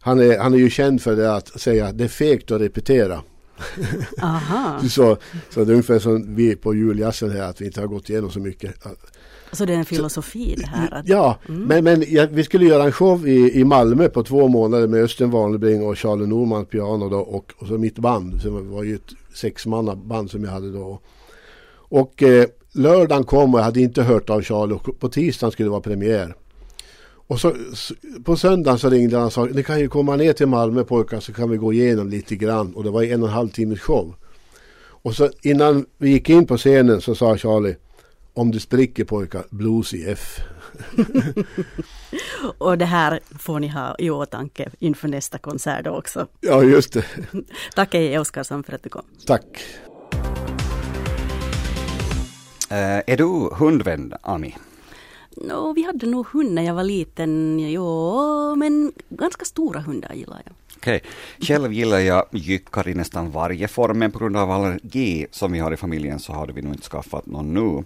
han, 0.00 0.20
är, 0.20 0.38
han 0.38 0.54
är 0.54 0.58
ju 0.58 0.70
känd 0.70 1.02
för 1.02 1.16
det 1.16 1.34
att 1.34 1.60
säga 1.60 1.86
att 1.86 1.98
det 1.98 2.04
är 2.04 2.08
fegt 2.08 2.50
att 2.50 2.60
repetera. 2.60 3.22
Aha, 4.22 4.80
Så, 4.88 5.16
så 5.50 5.64
det 5.64 5.70
är 5.70 5.74
ungefär 5.74 5.98
som 5.98 6.34
vi 6.34 6.56
på 6.56 6.74
juljazzen 6.74 7.30
här 7.30 7.42
att 7.42 7.60
vi 7.60 7.66
inte 7.66 7.80
har 7.80 7.88
gått 7.88 8.10
igenom 8.10 8.30
så 8.30 8.40
mycket. 8.40 8.74
så 9.52 9.64
det 9.64 9.72
är 9.72 9.78
en 9.78 9.84
filosofi 9.84 10.54
det 10.58 10.66
här? 10.66 10.94
Att, 10.94 11.08
Ja, 11.08 11.38
men, 11.46 11.84
men 11.84 12.04
ja, 12.08 12.26
vi 12.30 12.44
skulle 12.44 12.66
göra 12.66 12.84
en 12.84 12.92
show 12.92 13.28
i, 13.28 13.60
i 13.60 13.64
Malmö 13.64 14.08
på 14.08 14.22
två 14.22 14.48
månader 14.48 14.86
med 14.86 15.04
Östen 15.04 15.30
Warnerbring 15.30 15.82
och 15.82 15.98
Charlie 15.98 16.26
Norman 16.26 16.66
piano 16.66 17.08
då 17.08 17.18
och, 17.18 17.52
och 17.56 17.66
så 17.66 17.78
mitt 17.78 17.98
band. 17.98 18.40
Så 18.42 18.48
det 18.48 18.62
var 18.62 18.82
ju 18.82 18.94
ett 18.94 19.14
sexmannaband 19.34 20.30
som 20.30 20.44
jag 20.44 20.50
hade 20.50 20.72
då. 20.72 21.00
Och 21.94 22.22
eh, 22.22 22.46
lördagen 22.72 23.24
kom 23.24 23.54
och 23.54 23.60
jag 23.60 23.64
hade 23.64 23.80
inte 23.80 24.02
hört 24.02 24.30
av 24.30 24.42
Charlie 24.42 24.74
och 24.74 25.00
på 25.00 25.08
tisdagen 25.08 25.52
skulle 25.52 25.66
det 25.66 25.70
vara 25.70 25.80
premiär. 25.80 26.34
Och 27.26 27.40
så, 27.40 27.54
på 28.24 28.36
söndagen 28.36 28.78
så 28.78 28.90
ringde 28.90 29.16
han 29.16 29.26
och 29.26 29.32
sa 29.32 29.44
ni 29.44 29.62
kan 29.62 29.80
ju 29.80 29.88
komma 29.88 30.16
ner 30.16 30.32
till 30.32 30.46
Malmö 30.46 30.84
pojkar 30.84 31.20
så 31.20 31.32
kan 31.32 31.50
vi 31.50 31.56
gå 31.56 31.72
igenom 31.72 32.08
lite 32.08 32.36
grann. 32.36 32.74
Och 32.74 32.84
det 32.84 32.90
var 32.90 33.02
en 33.02 33.22
och 33.22 33.28
en 33.28 33.34
halv 33.34 33.48
timmes 33.48 33.80
show. 33.80 34.14
Och 34.86 35.14
så 35.14 35.30
innan 35.42 35.86
vi 35.98 36.10
gick 36.10 36.28
in 36.28 36.46
på 36.46 36.56
scenen 36.56 37.00
så 37.00 37.14
sa 37.14 37.36
Charlie 37.36 37.76
Om 38.32 38.50
det 38.50 38.60
spricker 38.60 39.04
pojkar, 39.04 39.44
blues 39.50 39.94
i 39.94 40.10
F. 40.10 40.40
Och 42.58 42.78
det 42.78 42.84
här 42.84 43.20
får 43.38 43.60
ni 43.60 43.68
ha 43.68 43.96
i 43.98 44.10
åtanke 44.10 44.70
inför 44.78 45.08
nästa 45.08 45.38
konsert 45.38 45.86
också. 45.86 46.26
Ja, 46.40 46.62
just 46.62 46.92
det. 46.92 47.04
Tack 47.74 47.94
Eje 47.94 48.18
Oskarsson 48.18 48.62
för 48.62 48.72
att 48.72 48.82
du 48.82 48.88
kom. 48.88 49.04
Tack. 49.26 49.44
Uh, 52.74 53.00
är 53.06 53.16
du 53.16 53.24
hundvän, 53.52 54.12
Ami? 54.22 54.56
No, 55.36 55.72
vi 55.72 55.82
hade 55.82 56.06
nog 56.06 56.26
hund 56.26 56.54
när 56.54 56.62
jag 56.62 56.74
var 56.74 56.84
liten, 56.84 57.58
jo, 57.60 58.54
men 58.56 58.92
ganska 59.08 59.44
stora 59.44 59.80
hundar 59.80 60.12
gillar 60.14 60.42
jag. 60.44 60.54
Okej. 60.76 60.96
Okay. 60.96 61.46
Själv 61.46 61.72
gillar 61.72 61.98
jag 61.98 62.26
jyckar 62.32 62.88
i 62.88 62.94
nästan 62.94 63.30
varje 63.30 63.68
form, 63.68 63.98
men 63.98 64.12
på 64.12 64.18
grund 64.18 64.36
av 64.36 64.50
allergi 64.50 65.26
som 65.30 65.52
vi 65.52 65.58
har 65.58 65.72
i 65.72 65.76
familjen 65.76 66.18
så 66.18 66.32
hade 66.32 66.52
vi 66.52 66.62
nog 66.62 66.72
inte 66.72 66.88
skaffat 66.88 67.26
någon 67.26 67.54
nu. 67.54 67.84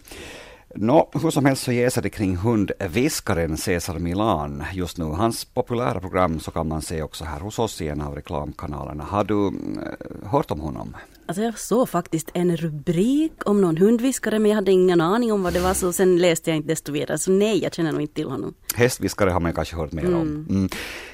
Nå, 0.75 1.11
hur 1.23 1.31
som 1.31 1.45
helst 1.45 1.63
så 1.63 1.73
jäser 1.73 2.03
det 2.03 2.11
kring 2.11 2.37
hundviskaren 2.37 3.57
Cesar 3.57 3.99
Milan 3.99 4.65
just 4.73 4.99
nu. 4.99 5.05
Hans 5.05 5.45
populära 5.45 6.01
program 6.01 6.41
så 6.41 6.51
kan 6.51 6.69
man 6.69 6.83
se 6.83 7.03
också 7.03 7.25
här 7.25 7.41
hos 7.41 7.59
oss 7.59 7.81
i 7.81 7.89
en 7.89 8.01
av 8.01 8.15
reklamkanalerna. 8.15 9.05
Har 9.05 9.25
du 9.25 9.47
äh, 9.47 10.31
hört 10.31 10.51
om 10.51 10.61
honom? 10.61 10.97
Alltså 11.27 11.43
jag 11.43 11.59
såg 11.59 11.89
faktiskt 11.89 12.31
en 12.35 12.57
rubrik 12.57 13.33
om 13.45 13.61
någon 13.61 13.77
hundviskare 13.77 14.39
men 14.39 14.51
jag 14.51 14.57
hade 14.57 14.73
ingen 14.73 15.01
aning 15.01 15.33
om 15.33 15.43
vad 15.43 15.53
det 15.53 15.61
var 15.61 15.75
så 15.75 15.93
sen 15.93 16.19
läste 16.19 16.51
jag 16.51 16.57
inte 16.57 16.69
desto 16.69 16.93
vidare. 16.93 17.19
Så 17.19 17.31
nej, 17.31 17.63
jag 17.63 17.75
känner 17.75 17.93
nog 17.93 18.01
inte 18.03 18.15
till 18.15 18.29
honom. 18.29 18.55
Hästviskare 18.75 19.31
har 19.31 19.41
man 19.41 19.53
kanske 19.53 19.77
hört 19.77 19.93
mer 19.93 20.05
mm. 20.05 20.21
om. 20.21 20.47
Mm. 20.51 20.69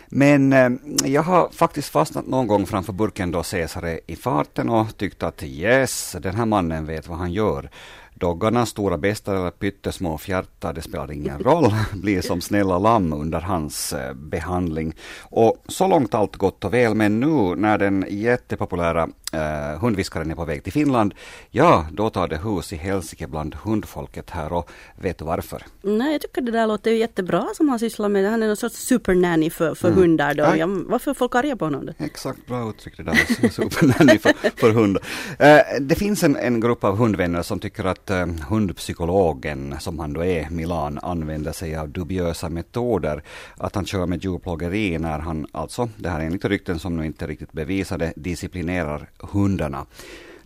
Men 0.08 0.52
eh, 0.52 0.70
jag 1.10 1.22
har 1.22 1.48
faktiskt 1.48 1.88
fastnat 1.88 2.26
någon 2.26 2.46
gång 2.46 2.66
framför 2.66 2.92
burken 2.92 3.30
då 3.30 3.42
Cesare 3.42 4.00
i 4.06 4.16
farten 4.16 4.70
och 4.70 4.96
tyckt 4.96 5.22
att 5.22 5.42
yes, 5.42 6.16
den 6.20 6.34
här 6.34 6.46
mannen 6.46 6.86
vet 6.86 7.08
vad 7.08 7.18
han 7.18 7.32
gör. 7.32 7.70
Doggarna, 8.14 8.66
stora 8.66 8.98
bästar 8.98 9.34
eller 9.34 9.50
pyttesmå 9.50 10.18
fjärtar, 10.18 10.72
det 10.72 10.82
spelar 10.82 11.12
ingen 11.12 11.38
roll, 11.38 11.74
blir 11.92 12.20
som 12.20 12.40
snälla 12.40 12.78
lamm 12.78 13.12
under 13.12 13.40
hans 13.40 13.92
eh, 13.92 14.14
behandling. 14.14 14.94
Och 15.22 15.64
så 15.68 15.88
långt 15.88 16.14
allt 16.14 16.36
gott 16.36 16.64
och 16.64 16.74
väl, 16.74 16.94
men 16.94 17.20
nu 17.20 17.54
när 17.56 17.78
den 17.78 18.06
jättepopulära 18.08 19.08
eh, 19.32 19.80
hundviskaren 19.80 20.30
är 20.30 20.34
på 20.34 20.44
väg 20.44 20.64
till 20.64 20.72
Finland, 20.72 21.14
ja, 21.50 21.86
då 21.92 22.10
tar 22.10 22.28
det 22.28 22.36
hus 22.36 22.72
i 22.72 22.76
helsike 22.76 23.26
bland 23.26 23.54
hundfolket 23.54 24.30
här 24.30 24.52
och 24.52 24.70
vet 24.96 25.18
du 25.18 25.24
varför? 25.24 25.62
Nej, 25.82 26.12
jag 26.12 26.20
tycker 26.20 26.40
det 26.40 26.52
där 26.52 26.66
låter 26.66 26.90
ju 26.90 26.96
jättebra 26.96 27.48
som 27.54 27.68
han 27.68 27.78
sysslar 27.78 28.08
med. 28.08 28.30
Han 28.30 28.42
är 28.42 28.46
någon 28.46 28.56
sorts 28.56 28.76
supernanny 28.76 29.50
för, 29.50 29.74
för 29.74 29.88
mm. 29.88 30.00
hundar 30.00 30.34
då. 30.34 30.42
Ja, 30.56 30.66
varför 30.66 31.10
är 31.10 31.14
folk 31.14 31.34
arga 31.34 31.56
på 31.56 31.64
honom 31.64 31.86
då? 31.86 31.92
Exakt, 32.04 32.46
bra 32.46 32.70
uttryck 32.70 32.96
det 32.96 33.02
där, 33.02 33.48
supernanny 33.50 34.18
för, 34.18 34.32
för 34.56 34.70
hundar. 34.70 35.02
Eh, 35.38 35.58
det 35.80 35.94
finns 35.94 36.22
en, 36.22 36.36
en 36.36 36.60
grupp 36.60 36.84
av 36.84 36.96
hundvänner 36.96 37.42
som 37.42 37.60
tycker 37.60 37.84
att 37.84 38.03
eh, 38.10 38.26
hundpsykologen, 38.26 39.76
som 39.80 39.98
han 39.98 40.12
då 40.12 40.24
är, 40.24 40.50
Milan, 40.50 40.98
använder 41.02 41.52
sig 41.52 41.76
av 41.76 41.88
dubiösa 41.88 42.48
metoder. 42.48 43.22
Att 43.56 43.74
han 43.74 43.86
kör 43.86 44.06
med 44.06 44.24
djurplågeri 44.24 44.98
när 44.98 45.18
han 45.18 45.46
alltså, 45.52 45.88
det 45.96 46.08
här 46.08 46.20
är 46.20 46.24
enligt 46.24 46.44
rykten 46.44 46.78
som 46.78 46.96
nu 46.96 47.06
inte 47.06 47.26
riktigt 47.26 47.52
bevisade, 47.52 48.12
disciplinerar 48.16 49.08
hundarna. 49.18 49.86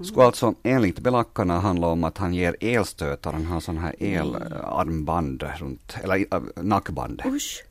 Skulle 0.05 0.27
alltså 0.27 0.55
enligt 0.63 0.99
belackarna 0.99 1.61
handla 1.61 1.87
om 1.87 2.05
att 2.05 2.19
han 2.19 2.35
ger 2.35 2.57
elstötar, 2.61 3.33
han 3.33 3.47
har 3.47 3.61
sån 3.61 3.79
här 3.79 3.95
elarmband 3.99 5.45
runt, 5.59 5.97
eller 6.03 6.17
äh, 6.17 6.41
nackband. 6.55 7.23
Usch. 7.27 7.65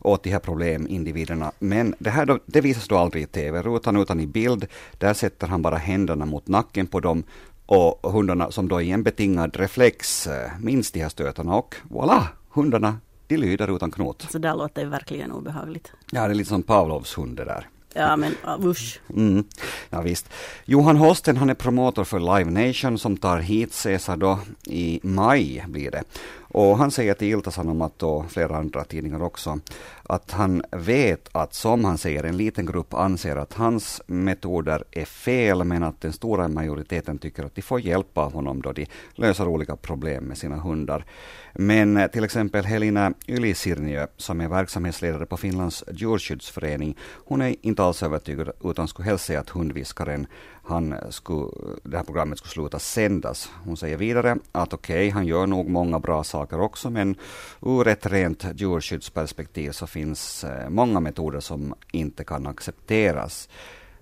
åt 0.00 0.22
de 0.22 0.30
här 0.30 0.38
problemindividerna. 0.38 1.52
Men 1.58 1.94
det 1.98 2.10
här 2.10 2.26
då, 2.26 2.38
det 2.46 2.60
visas 2.60 2.88
då 2.88 2.96
aldrig 2.96 3.22
i 3.22 3.26
TV-rutan 3.26 3.96
utan 3.96 4.20
i 4.20 4.26
bild. 4.26 4.66
Där 4.98 5.14
sätter 5.14 5.46
han 5.46 5.62
bara 5.62 5.76
händerna 5.76 6.26
mot 6.26 6.48
nacken 6.48 6.86
på 6.86 7.00
dem 7.00 7.24
och 7.68 8.12
hundarna 8.12 8.50
som 8.50 8.68
då 8.68 8.80
i 8.80 8.90
en 8.90 9.02
betingad 9.02 9.56
reflex 9.56 10.26
äh, 10.26 10.50
minns 10.60 10.90
de 10.90 11.00
här 11.00 11.08
stötarna 11.08 11.54
och 11.54 11.74
voilà, 11.90 12.22
hundarna 12.50 12.96
de 13.26 13.36
lyder 13.36 13.76
utan 13.76 13.90
knot. 13.90 14.26
Så 14.30 14.38
det 14.38 14.54
låter 14.54 14.86
verkligen 14.86 15.32
obehagligt. 15.32 15.92
Ja, 16.10 16.26
det 16.26 16.32
är 16.32 16.34
lite 16.34 16.48
som 16.48 16.62
Pavlovs 16.62 17.18
hund 17.18 17.36
det 17.36 17.44
där. 17.44 17.68
Ja 17.94 18.16
men 18.16 18.34
usch. 18.64 19.00
Mm. 19.16 19.44
Ja, 19.90 20.00
visst. 20.00 20.30
Johan 20.64 20.96
Holsten 20.96 21.36
han 21.36 21.50
är 21.50 21.54
promotor 21.54 22.04
för 22.04 22.18
Live 22.38 22.50
Nation 22.66 22.98
som 22.98 23.16
tar 23.16 23.38
hit 23.38 23.72
Cesar 23.72 24.16
då 24.16 24.38
i 24.66 25.00
maj 25.02 25.64
blir 25.68 25.90
det. 25.90 26.02
Och 26.50 26.78
han 26.78 26.90
säger 26.90 27.14
till 27.14 27.28
Ilta-Sanomat 27.28 28.02
och 28.02 28.30
flera 28.30 28.56
andra 28.56 28.84
tidningar 28.84 29.22
också 29.22 29.60
att 30.02 30.30
han 30.30 30.62
vet 30.70 31.28
att, 31.32 31.54
som 31.54 31.84
han 31.84 31.98
säger, 31.98 32.24
en 32.24 32.36
liten 32.36 32.66
grupp 32.66 32.94
anser 32.94 33.36
att 33.36 33.52
hans 33.52 34.02
metoder 34.06 34.84
är 34.90 35.04
fel, 35.04 35.64
men 35.64 35.82
att 35.82 36.00
den 36.00 36.12
stora 36.12 36.48
majoriteten 36.48 37.18
tycker 37.18 37.44
att 37.44 37.54
de 37.54 37.62
får 37.62 37.80
hjälp 37.80 38.18
av 38.18 38.32
honom 38.32 38.62
då 38.62 38.72
de 38.72 38.86
löser 39.14 39.48
olika 39.48 39.76
problem 39.76 40.24
med 40.24 40.38
sina 40.38 40.56
hundar. 40.56 41.04
Men 41.52 41.96
eh, 41.96 42.06
till 42.06 42.24
exempel 42.24 42.64
Helena 42.64 43.12
Ylisirniö, 43.26 44.06
som 44.16 44.40
är 44.40 44.48
verksamhetsledare 44.48 45.26
på 45.26 45.36
Finlands 45.36 45.84
djurskyddsförening, 45.92 46.96
hon 47.00 47.42
är 47.42 47.56
inte 47.62 47.82
alls 47.82 48.02
övertygad, 48.02 48.50
utan 48.64 48.88
skulle 48.88 49.08
helst 49.08 49.24
säga 49.24 49.40
att 49.40 49.50
hundviskaren 49.50 50.26
han 50.68 50.94
skulle, 51.10 51.50
det 51.82 51.96
här 51.96 52.04
programmet 52.04 52.38
skulle 52.38 52.52
sluta 52.52 52.78
sändas. 52.78 53.50
Hon 53.64 53.76
säger 53.76 53.96
vidare 53.96 54.38
att 54.52 54.72
okej, 54.72 54.94
okay, 54.96 55.10
han 55.10 55.26
gör 55.26 55.46
nog 55.46 55.68
många 55.68 55.98
bra 55.98 56.24
saker 56.24 56.60
också, 56.60 56.90
men 56.90 57.16
ur 57.62 57.88
ett 57.88 58.06
rent 58.06 58.44
djurskyddsperspektiv 58.54 59.70
så 59.70 59.86
finns 59.86 60.44
eh, 60.44 60.68
många 60.68 61.00
metoder 61.00 61.40
som 61.40 61.74
inte 61.92 62.24
kan 62.24 62.46
accepteras. 62.46 63.48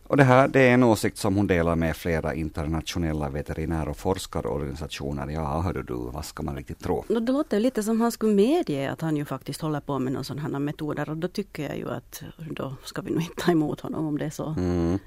Och 0.09 0.17
det 0.17 0.25
här 0.25 0.49
det 0.49 0.61
är 0.61 0.75
en 0.75 0.83
åsikt 0.83 1.19
som 1.19 1.37
hon 1.37 1.47
delar 1.47 1.77
med 1.77 1.97
flera 1.97 2.35
internationella 2.35 3.29
veterinär 3.29 3.89
och 3.89 3.97
forskarorganisationer. 3.97 5.29
Ja, 5.29 5.61
hördu 5.61 5.83
du, 5.83 5.95
vad 5.95 6.25
ska 6.25 6.43
man 6.43 6.57
riktigt 6.57 6.81
tro? 6.81 7.05
Det 7.09 7.21
låter 7.21 7.61
lite 7.61 7.83
som 7.83 8.01
han 8.01 8.13
skulle 8.13 8.35
medge 8.35 8.91
att 8.91 9.01
han 9.01 9.17
ju 9.17 9.25
faktiskt 9.25 9.61
håller 9.61 9.81
på 9.81 9.99
med 9.99 10.13
någon 10.13 10.25
sån 10.25 10.39
här 10.39 10.49
metoder 10.49 11.11
och 11.11 11.17
då 11.17 11.29
tycker 11.29 11.63
jag 11.63 11.77
ju 11.77 11.91
att 11.91 12.23
då 12.51 12.77
ska 12.85 13.03
vi 13.03 13.11
nog 13.11 13.23
inte 13.23 13.43
ta 13.43 13.53
emot 13.53 13.81
honom 13.81 14.07
om 14.07 14.19
det 14.19 14.25
är 14.25 14.31
så. 14.31 14.55
Mm. 14.59 14.99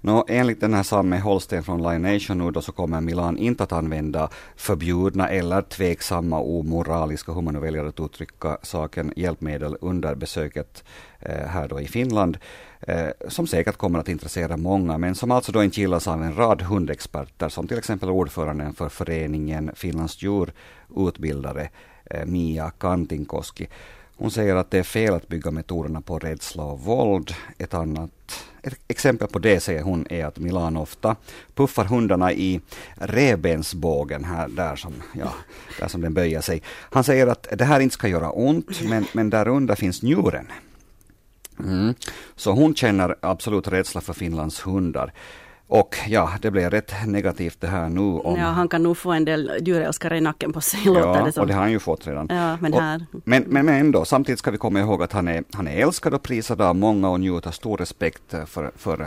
Nå, 0.00 0.24
enligt 0.28 0.60
den 0.60 0.74
här 0.74 0.82
samme 0.82 1.18
Holsten 1.18 1.62
från 1.62 1.82
Lion 1.82 2.02
Nation 2.02 2.38
nu 2.38 2.50
då 2.50 2.60
så 2.60 2.72
kommer 2.72 3.00
Milan 3.00 3.38
inte 3.38 3.62
att 3.62 3.72
använda 3.72 4.28
förbjudna 4.56 5.28
eller 5.28 5.62
tveksamma 5.62 6.40
omoraliska, 6.40 7.32
hur 7.32 7.42
man 7.42 7.54
nu 7.54 7.60
väljer 7.60 7.84
att 7.84 8.00
uttrycka 8.00 8.58
saken, 8.62 9.12
hjälpmedel 9.16 9.76
under 9.80 10.14
besöket 10.14 10.84
eh, 11.20 11.46
här 11.46 11.68
då 11.68 11.80
i 11.80 11.86
Finland. 11.86 12.38
Eh, 12.86 13.08
som 13.28 13.46
säkert 13.46 13.76
kommer 13.76 13.98
att 13.98 14.08
intressera 14.08 14.56
många, 14.56 14.98
men 14.98 15.14
som 15.14 15.30
alltså 15.30 15.52
då 15.52 15.64
inte 15.64 15.80
gillas 15.80 16.08
av 16.08 16.22
en 16.22 16.36
rad 16.36 16.62
hundexperter, 16.62 17.48
som 17.48 17.68
till 17.68 17.78
exempel 17.78 18.10
ordföranden 18.10 18.74
för 18.74 18.88
föreningen 18.88 19.70
Finlands 19.74 20.22
djurutbildare, 20.22 21.68
eh, 22.04 22.26
Mia 22.26 22.70
Kantinkoski. 22.70 23.68
Hon 24.16 24.30
säger 24.30 24.56
att 24.56 24.70
det 24.70 24.78
är 24.78 24.82
fel 24.82 25.14
att 25.14 25.28
bygga 25.28 25.50
metoderna 25.50 26.00
på 26.00 26.18
rädsla 26.18 26.64
och 26.64 26.80
våld. 26.80 27.34
Ett 27.58 27.74
annat 27.74 28.10
ett 28.62 28.74
exempel 28.88 29.28
på 29.28 29.38
det, 29.38 29.60
säger 29.60 29.82
hon, 29.82 30.06
är 30.10 30.26
att 30.26 30.38
Milan 30.38 30.76
ofta 30.76 31.16
puffar 31.54 31.84
hundarna 31.84 32.32
i 32.32 32.60
revbensbågen 32.94 34.24
här, 34.24 34.48
där 34.48 34.76
som, 34.76 34.92
ja, 35.14 35.32
där 35.80 35.88
som 35.88 36.00
den 36.00 36.14
böjer 36.14 36.40
sig. 36.40 36.62
Han 36.66 37.04
säger 37.04 37.26
att 37.26 37.46
det 37.58 37.64
här 37.64 37.80
inte 37.80 37.94
ska 37.94 38.08
göra 38.08 38.30
ont, 38.30 38.80
men, 38.82 39.04
men 39.12 39.30
därunder 39.30 39.74
finns 39.74 40.02
njuren. 40.02 40.46
Mm. 41.64 41.94
Så 42.36 42.52
hon 42.52 42.74
känner 42.74 43.16
absolut 43.20 43.68
rädsla 43.68 44.00
för 44.00 44.12
Finlands 44.12 44.66
hundar. 44.66 45.12
Och 45.72 45.96
ja, 46.06 46.30
det 46.42 46.50
blev 46.50 46.70
rätt 46.70 46.92
negativt 47.06 47.60
det 47.60 47.66
här 47.66 47.88
nu. 47.88 48.00
Om... 48.00 48.38
Ja, 48.40 48.46
han 48.46 48.68
kan 48.68 48.82
nog 48.82 48.96
få 48.96 49.12
en 49.12 49.24
del 49.24 49.52
djurälskare 49.60 50.18
i 50.18 50.20
nacken 50.20 50.52
på 50.52 50.60
sig. 50.60 50.80
Ja, 50.84 51.30
det 51.34 51.40
och 51.40 51.46
det 51.46 51.54
har 51.54 51.60
han 51.60 51.70
ju 51.70 51.78
fått 51.78 52.06
redan. 52.06 52.26
Ja, 52.30 52.56
men, 52.60 52.72
här... 52.72 53.06
Och, 53.12 53.20
men, 53.24 53.44
men, 53.46 53.66
men 53.66 53.74
ändå, 53.74 54.04
samtidigt 54.04 54.38
ska 54.38 54.50
vi 54.50 54.58
komma 54.58 54.80
ihåg 54.80 55.02
att 55.02 55.12
han 55.12 55.28
är, 55.28 55.44
han 55.52 55.68
är 55.68 55.82
älskad 55.82 56.14
och 56.14 56.22
prisad 56.22 56.60
av 56.60 56.76
många 56.76 57.10
och 57.10 57.20
njuter 57.20 57.50
stor 57.50 57.76
respekt 57.76 58.34
för, 58.46 58.70
för 58.76 59.00
uh, 59.00 59.06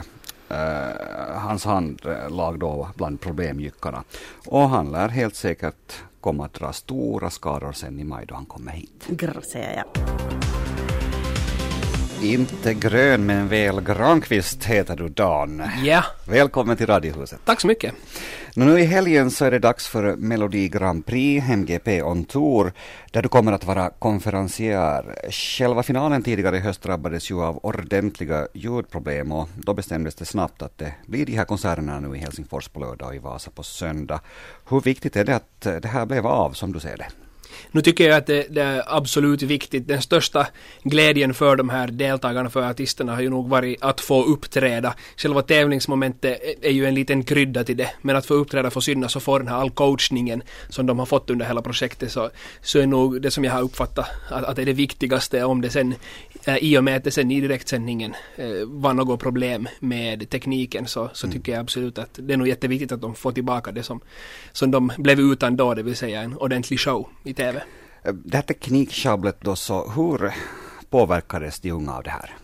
hans 1.36 1.66
handlag 1.66 2.60
då 2.60 2.90
bland 2.96 3.22
problemjyckarna. 3.22 4.04
Och 4.46 4.70
han 4.70 4.92
lär 4.92 5.08
helt 5.08 5.36
säkert 5.36 5.94
komma 6.22 6.46
att 6.46 6.54
dra 6.54 6.74
stora 6.74 7.30
skaror 7.30 7.72
sen 7.72 8.00
i 8.00 8.04
maj 8.04 8.26
då 8.26 8.36
han 8.36 8.46
kommer 8.46 8.72
hit. 8.72 9.06
Grr, 9.08 9.42
säger 9.42 9.76
jag. 9.76 10.06
Inte 12.26 12.74
grön 12.74 13.26
men 13.26 13.48
väl 13.48 13.82
Granqvist 13.82 14.66
heter 14.66 14.96
du 14.96 15.10
Dan. 15.10 15.64
Ja. 15.84 16.04
Välkommen 16.28 16.78
till 16.78 16.86
Radiohuset. 16.86 17.40
Tack 17.46 17.62
så 17.62 17.68
mycket. 17.68 17.94
Nu 18.56 18.80
i 18.80 18.84
helgen 18.84 19.32
så 19.32 19.46
är 19.46 19.52
det 19.52 19.60
dags 19.60 19.88
för 19.88 20.16
Melodi 20.16 20.70
Grand 20.70 21.06
Prix, 21.06 21.50
MGP 21.50 22.04
On 22.04 22.26
Tour, 22.26 22.72
där 23.12 23.22
du 23.22 23.30
kommer 23.30 23.52
att 23.52 23.66
vara 23.66 23.90
konferencier. 23.90 25.32
Själva 25.32 25.84
finalen 25.84 26.24
tidigare 26.24 26.58
i 26.58 26.60
höst 26.60 26.82
drabbades 26.82 27.32
ju 27.32 27.42
av 27.42 27.58
ordentliga 27.58 28.48
ljudproblem 28.54 29.32
och 29.32 29.50
då 29.56 29.74
bestämdes 29.74 30.16
det 30.16 30.26
snabbt 30.26 30.62
att 30.62 30.78
det 30.78 30.94
blir 31.06 31.26
de 31.26 31.36
här 31.38 31.46
konserterna 31.46 32.00
nu 32.00 32.16
i 32.16 32.20
Helsingfors 32.20 32.68
på 32.68 32.80
lördag 32.80 33.08
och 33.08 33.16
i 33.16 33.20
Vasa 33.20 33.52
på 33.52 33.64
söndag. 33.64 34.20
Hur 34.70 34.82
viktigt 34.82 35.16
är 35.16 35.24
det 35.24 35.36
att 35.36 35.62
det 35.62 35.88
här 35.88 36.06
blev 36.06 36.28
av 36.28 36.52
som 36.52 36.74
du 36.74 36.80
ser 36.80 36.98
det? 36.98 37.08
Nu 37.72 37.82
tycker 37.82 38.10
jag 38.10 38.18
att 38.18 38.28
det, 38.28 38.48
det, 38.50 38.62
är 38.62 38.84
absolut 38.88 39.42
viktigt. 39.42 39.88
Den 39.88 40.02
största 40.02 40.48
glädjen 40.84 41.34
för 41.34 41.56
de 41.56 41.70
här 41.70 41.88
deltagarna, 41.88 42.50
för 42.50 42.62
artisterna, 42.62 43.16
har 43.16 43.22
ju 43.22 43.30
nog 43.30 43.50
varit 43.50 43.84
att 43.84 44.02
få 44.02 44.24
uppträda. 44.24 44.96
Själva 45.18 45.42
tävlingsmomentet 45.42 46.42
är 46.62 46.72
ju 46.72 46.86
en 46.86 46.96
liten 46.96 47.24
krydda 47.24 47.64
till 47.64 47.78
det. 47.78 47.90
Men 48.02 48.16
att 48.16 48.26
få 48.26 48.34
uppträda, 48.34 48.70
få 48.70 48.82
synas 48.82 49.16
och 49.16 49.24
få 49.24 49.38
den 49.38 49.48
här 49.48 49.56
all 49.56 49.72
coachningen 49.72 50.44
som 50.70 50.86
de 50.86 51.00
har 51.00 51.06
fått 51.06 51.30
under 51.30 51.46
hela 51.46 51.62
projektet 51.62 52.12
så, 52.12 52.30
så 52.62 52.80
är 52.80 52.88
nog 52.88 53.22
det 53.22 53.32
som 53.32 53.44
jag 53.44 53.52
har 53.52 53.62
uppfattat 53.62 54.08
att, 54.30 54.44
att 54.44 54.56
det 54.56 54.62
är 54.62 54.66
det 54.66 54.74
viktigaste 54.74 55.44
om 55.44 55.62
det 55.62 55.70
sen 55.70 55.96
äh, 56.46 56.58
i 56.58 56.78
och 56.78 56.84
med 56.84 56.98
att 56.98 57.04
det 57.04 57.12
sen 57.12 57.32
i 57.32 57.42
direktsändningen 57.42 58.14
äh, 58.36 58.48
var 58.66 58.94
något 58.94 59.20
problem 59.20 59.68
med 59.80 60.30
tekniken 60.30 60.88
så, 60.88 61.10
så 61.14 61.28
tycker 61.32 61.52
jag 61.52 61.62
absolut 61.62 61.98
att 61.98 62.10
det 62.14 62.34
är 62.34 62.38
nog 62.38 62.48
jätteviktigt 62.48 62.92
att 62.92 63.02
de 63.02 63.16
får 63.16 63.32
tillbaka 63.32 63.72
det 63.72 63.84
som, 63.84 64.02
som 64.52 64.72
de 64.72 64.92
blev 64.98 65.20
utan 65.20 65.58
då, 65.58 65.74
det 65.74 65.84
vill 65.84 65.96
säga 65.96 66.22
en 66.22 66.38
ordentlig 66.38 66.80
show 66.80 67.08
i 67.24 67.34
TV. 67.46 67.62
Det 68.14 68.38
här 68.38 68.42
tekniksjabblet 68.42 69.42
då, 69.42 69.56
så 69.56 69.90
hur 69.90 70.34
påverkades 70.90 71.60
de 71.60 71.72
unga 71.72 71.94
av 71.94 72.04
det 72.04 72.10
här? 72.10 72.38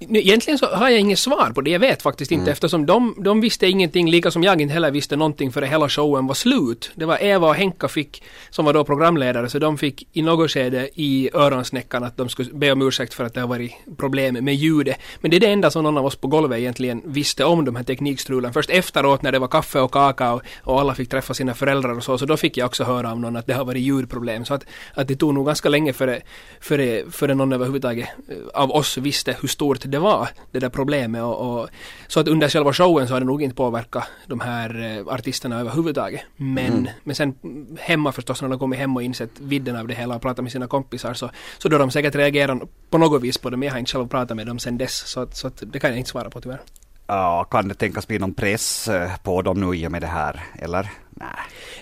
Egentligen 0.00 0.58
så 0.58 0.66
har 0.66 0.88
jag 0.88 1.00
inget 1.00 1.18
svar 1.18 1.52
på 1.54 1.60
det. 1.60 1.70
Jag 1.70 1.80
vet 1.80 2.02
faktiskt 2.02 2.32
inte 2.32 2.42
mm. 2.42 2.52
eftersom 2.52 2.86
de, 2.86 3.14
de 3.18 3.40
visste 3.40 3.66
ingenting, 3.66 4.10
lika 4.10 4.30
som 4.30 4.42
jag 4.42 4.60
inte 4.60 4.74
heller 4.74 4.90
visste 4.90 5.16
någonting 5.16 5.52
före 5.52 5.66
hela 5.66 5.88
showen 5.88 6.26
var 6.26 6.34
slut. 6.34 6.90
Det 6.94 7.04
var 7.04 7.22
Eva 7.22 7.48
och 7.48 7.54
Henka 7.54 7.88
fick, 7.88 8.22
som 8.50 8.64
var 8.64 8.72
då 8.72 8.84
programledare, 8.84 9.48
så 9.48 9.58
de 9.58 9.78
fick 9.78 10.08
i 10.12 10.22
något 10.22 10.50
skede 10.50 10.88
i 10.94 11.30
öronsnäckan 11.34 12.04
att 12.04 12.16
de 12.16 12.28
skulle 12.28 12.50
be 12.52 12.72
om 12.72 12.82
ursäkt 12.82 13.14
för 13.14 13.24
att 13.24 13.34
det 13.34 13.40
har 13.40 13.48
varit 13.48 13.72
problem 13.96 14.34
med 14.34 14.54
ljudet. 14.54 14.96
Men 15.20 15.30
det 15.30 15.36
är 15.36 15.40
det 15.40 15.52
enda 15.52 15.70
som 15.70 15.82
någon 15.82 15.98
av 15.98 16.06
oss 16.06 16.16
på 16.16 16.28
golvet 16.28 16.58
egentligen 16.58 17.02
visste 17.04 17.44
om 17.44 17.64
de 17.64 17.76
här 17.76 17.84
teknikstrulen. 17.84 18.52
Först 18.52 18.70
efteråt 18.70 19.22
när 19.22 19.32
det 19.32 19.38
var 19.38 19.48
kaffe 19.48 19.80
och 19.80 19.92
kakao 19.92 20.40
och 20.62 20.80
alla 20.80 20.94
fick 20.94 21.08
träffa 21.08 21.34
sina 21.34 21.54
föräldrar 21.54 21.96
och 21.96 22.04
så, 22.04 22.18
så 22.18 22.26
då 22.26 22.36
fick 22.36 22.56
jag 22.56 22.66
också 22.66 22.84
höra 22.84 23.10
av 23.10 23.20
någon 23.20 23.36
att 23.36 23.46
det 23.46 23.54
har 23.54 23.64
varit 23.64 23.82
ljudproblem. 23.82 24.44
Så 24.44 24.54
att, 24.54 24.64
att 24.94 25.08
det 25.08 25.16
tog 25.16 25.34
nog 25.34 25.46
ganska 25.46 25.68
länge 25.68 25.92
före, 25.92 26.20
före, 26.60 27.10
före 27.10 27.34
någon 27.34 27.52
överhuvudtaget 27.52 28.08
eh, 28.28 28.36
av 28.54 28.70
oss 28.70 28.98
visste 28.98 29.36
hur 29.40 29.48
stort 29.48 29.83
det 29.88 29.98
var, 29.98 30.28
det 30.50 30.58
där 30.58 30.68
problemet. 30.68 31.22
Och, 31.22 31.60
och, 31.60 31.68
så 32.06 32.20
att 32.20 32.28
under 32.28 32.48
själva 32.48 32.72
showen 32.72 33.08
så 33.08 33.14
har 33.14 33.20
det 33.20 33.26
nog 33.26 33.42
inte 33.42 33.56
påverkat 33.56 34.04
de 34.26 34.40
här 34.40 34.98
eh, 34.98 35.14
artisterna 35.14 35.60
överhuvudtaget. 35.60 36.20
Men, 36.36 36.72
mm. 36.72 36.88
men 37.04 37.16
sen 37.16 37.34
hemma 37.80 38.12
förstås 38.12 38.42
när 38.42 38.48
de 38.48 38.58
kommit 38.58 38.78
hem 38.78 38.96
och 38.96 39.02
insett 39.02 39.30
vidden 39.40 39.76
av 39.76 39.88
det 39.88 39.94
hela 39.94 40.16
och 40.16 40.22
pratat 40.22 40.42
med 40.42 40.52
sina 40.52 40.66
kompisar 40.66 41.14
så, 41.14 41.30
så 41.58 41.68
då 41.68 41.78
de 41.78 41.90
säkert 41.90 42.14
reagerat 42.14 42.58
på 42.90 42.98
något 42.98 43.22
vis 43.22 43.38
på 43.38 43.50
det. 43.50 43.56
Men 43.56 43.66
jag 43.66 43.74
har 43.74 43.78
inte 43.78 43.92
själv 43.92 44.08
pratat 44.08 44.36
med 44.36 44.46
dem 44.46 44.58
sen 44.58 44.78
dess. 44.78 44.96
Så, 45.06 45.20
att, 45.20 45.36
så 45.36 45.46
att 45.46 45.62
det 45.66 45.78
kan 45.78 45.90
jag 45.90 45.98
inte 45.98 46.10
svara 46.10 46.30
på 46.30 46.40
tyvärr. 46.40 46.60
Ja, 47.06 47.44
kan 47.44 47.68
det 47.68 47.74
tänkas 47.74 48.08
bli 48.08 48.18
någon 48.18 48.34
press 48.34 48.88
eh, 48.88 49.10
på 49.22 49.42
dem 49.42 49.60
nu 49.60 49.76
i 49.76 49.86
och 49.86 49.92
med 49.92 50.02
det 50.02 50.06
här, 50.06 50.40
eller? 50.58 50.90
Nej. 51.10 51.28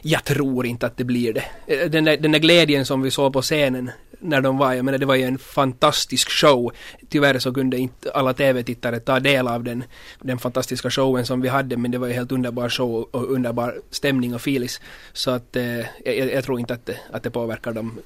Jag 0.02 0.25
tror 0.25 0.66
inte 0.66 0.87
att 0.87 0.97
det 0.97 1.04
blir 1.04 1.32
det. 1.32 1.44
Eh, 1.66 1.90
den 1.90 2.04
där, 2.04 2.16
den 2.16 2.32
där 2.32 2.38
glädjen 2.38 2.87
som 2.87 3.02
vi 3.02 3.11
såg 3.11 3.32
på 3.32 3.42
scenen 3.42 3.90
när 4.23 4.41
de 4.41 4.59
var, 4.59 4.73
jag 4.73 4.85
menar 4.85 4.99
det 4.99 5.07
var 5.07 5.14
ju 5.14 5.25
en 5.25 5.38
fantastisk 5.38 6.31
show. 6.31 6.73
Tyvärr 7.09 7.38
så 7.38 7.52
kunde 7.52 7.79
inte 7.79 8.12
alla 8.12 8.35
TV-tittare 8.35 9.00
ta 9.00 9.21
del 9.21 9.49
av 9.49 9.64
den, 9.64 9.85
den 10.21 10.38
fantastiska 10.38 10.91
showen 10.91 11.26
som 11.26 11.41
vi 11.41 11.49
hade 11.49 11.76
men 11.76 11.91
det 11.91 11.99
var 11.99 12.07
ju 12.07 12.12
helt 12.12 12.33
underbar 12.33 12.69
show 12.69 13.09
och 13.11 13.33
underbar 13.33 13.81
stämning 13.91 14.35
och 14.35 14.41
filis. 14.41 14.81
Så 15.12 15.31
att 15.31 15.57
eh, 15.57 15.79
jag, 16.05 16.33
jag, 16.33 16.45
tror 16.45 16.61
inte 16.61 16.75
att 16.75 16.87
det, 16.87 16.97
att 17.12 17.23
det 17.23 17.31
påverkar 17.31 17.73
dem, 17.73 17.99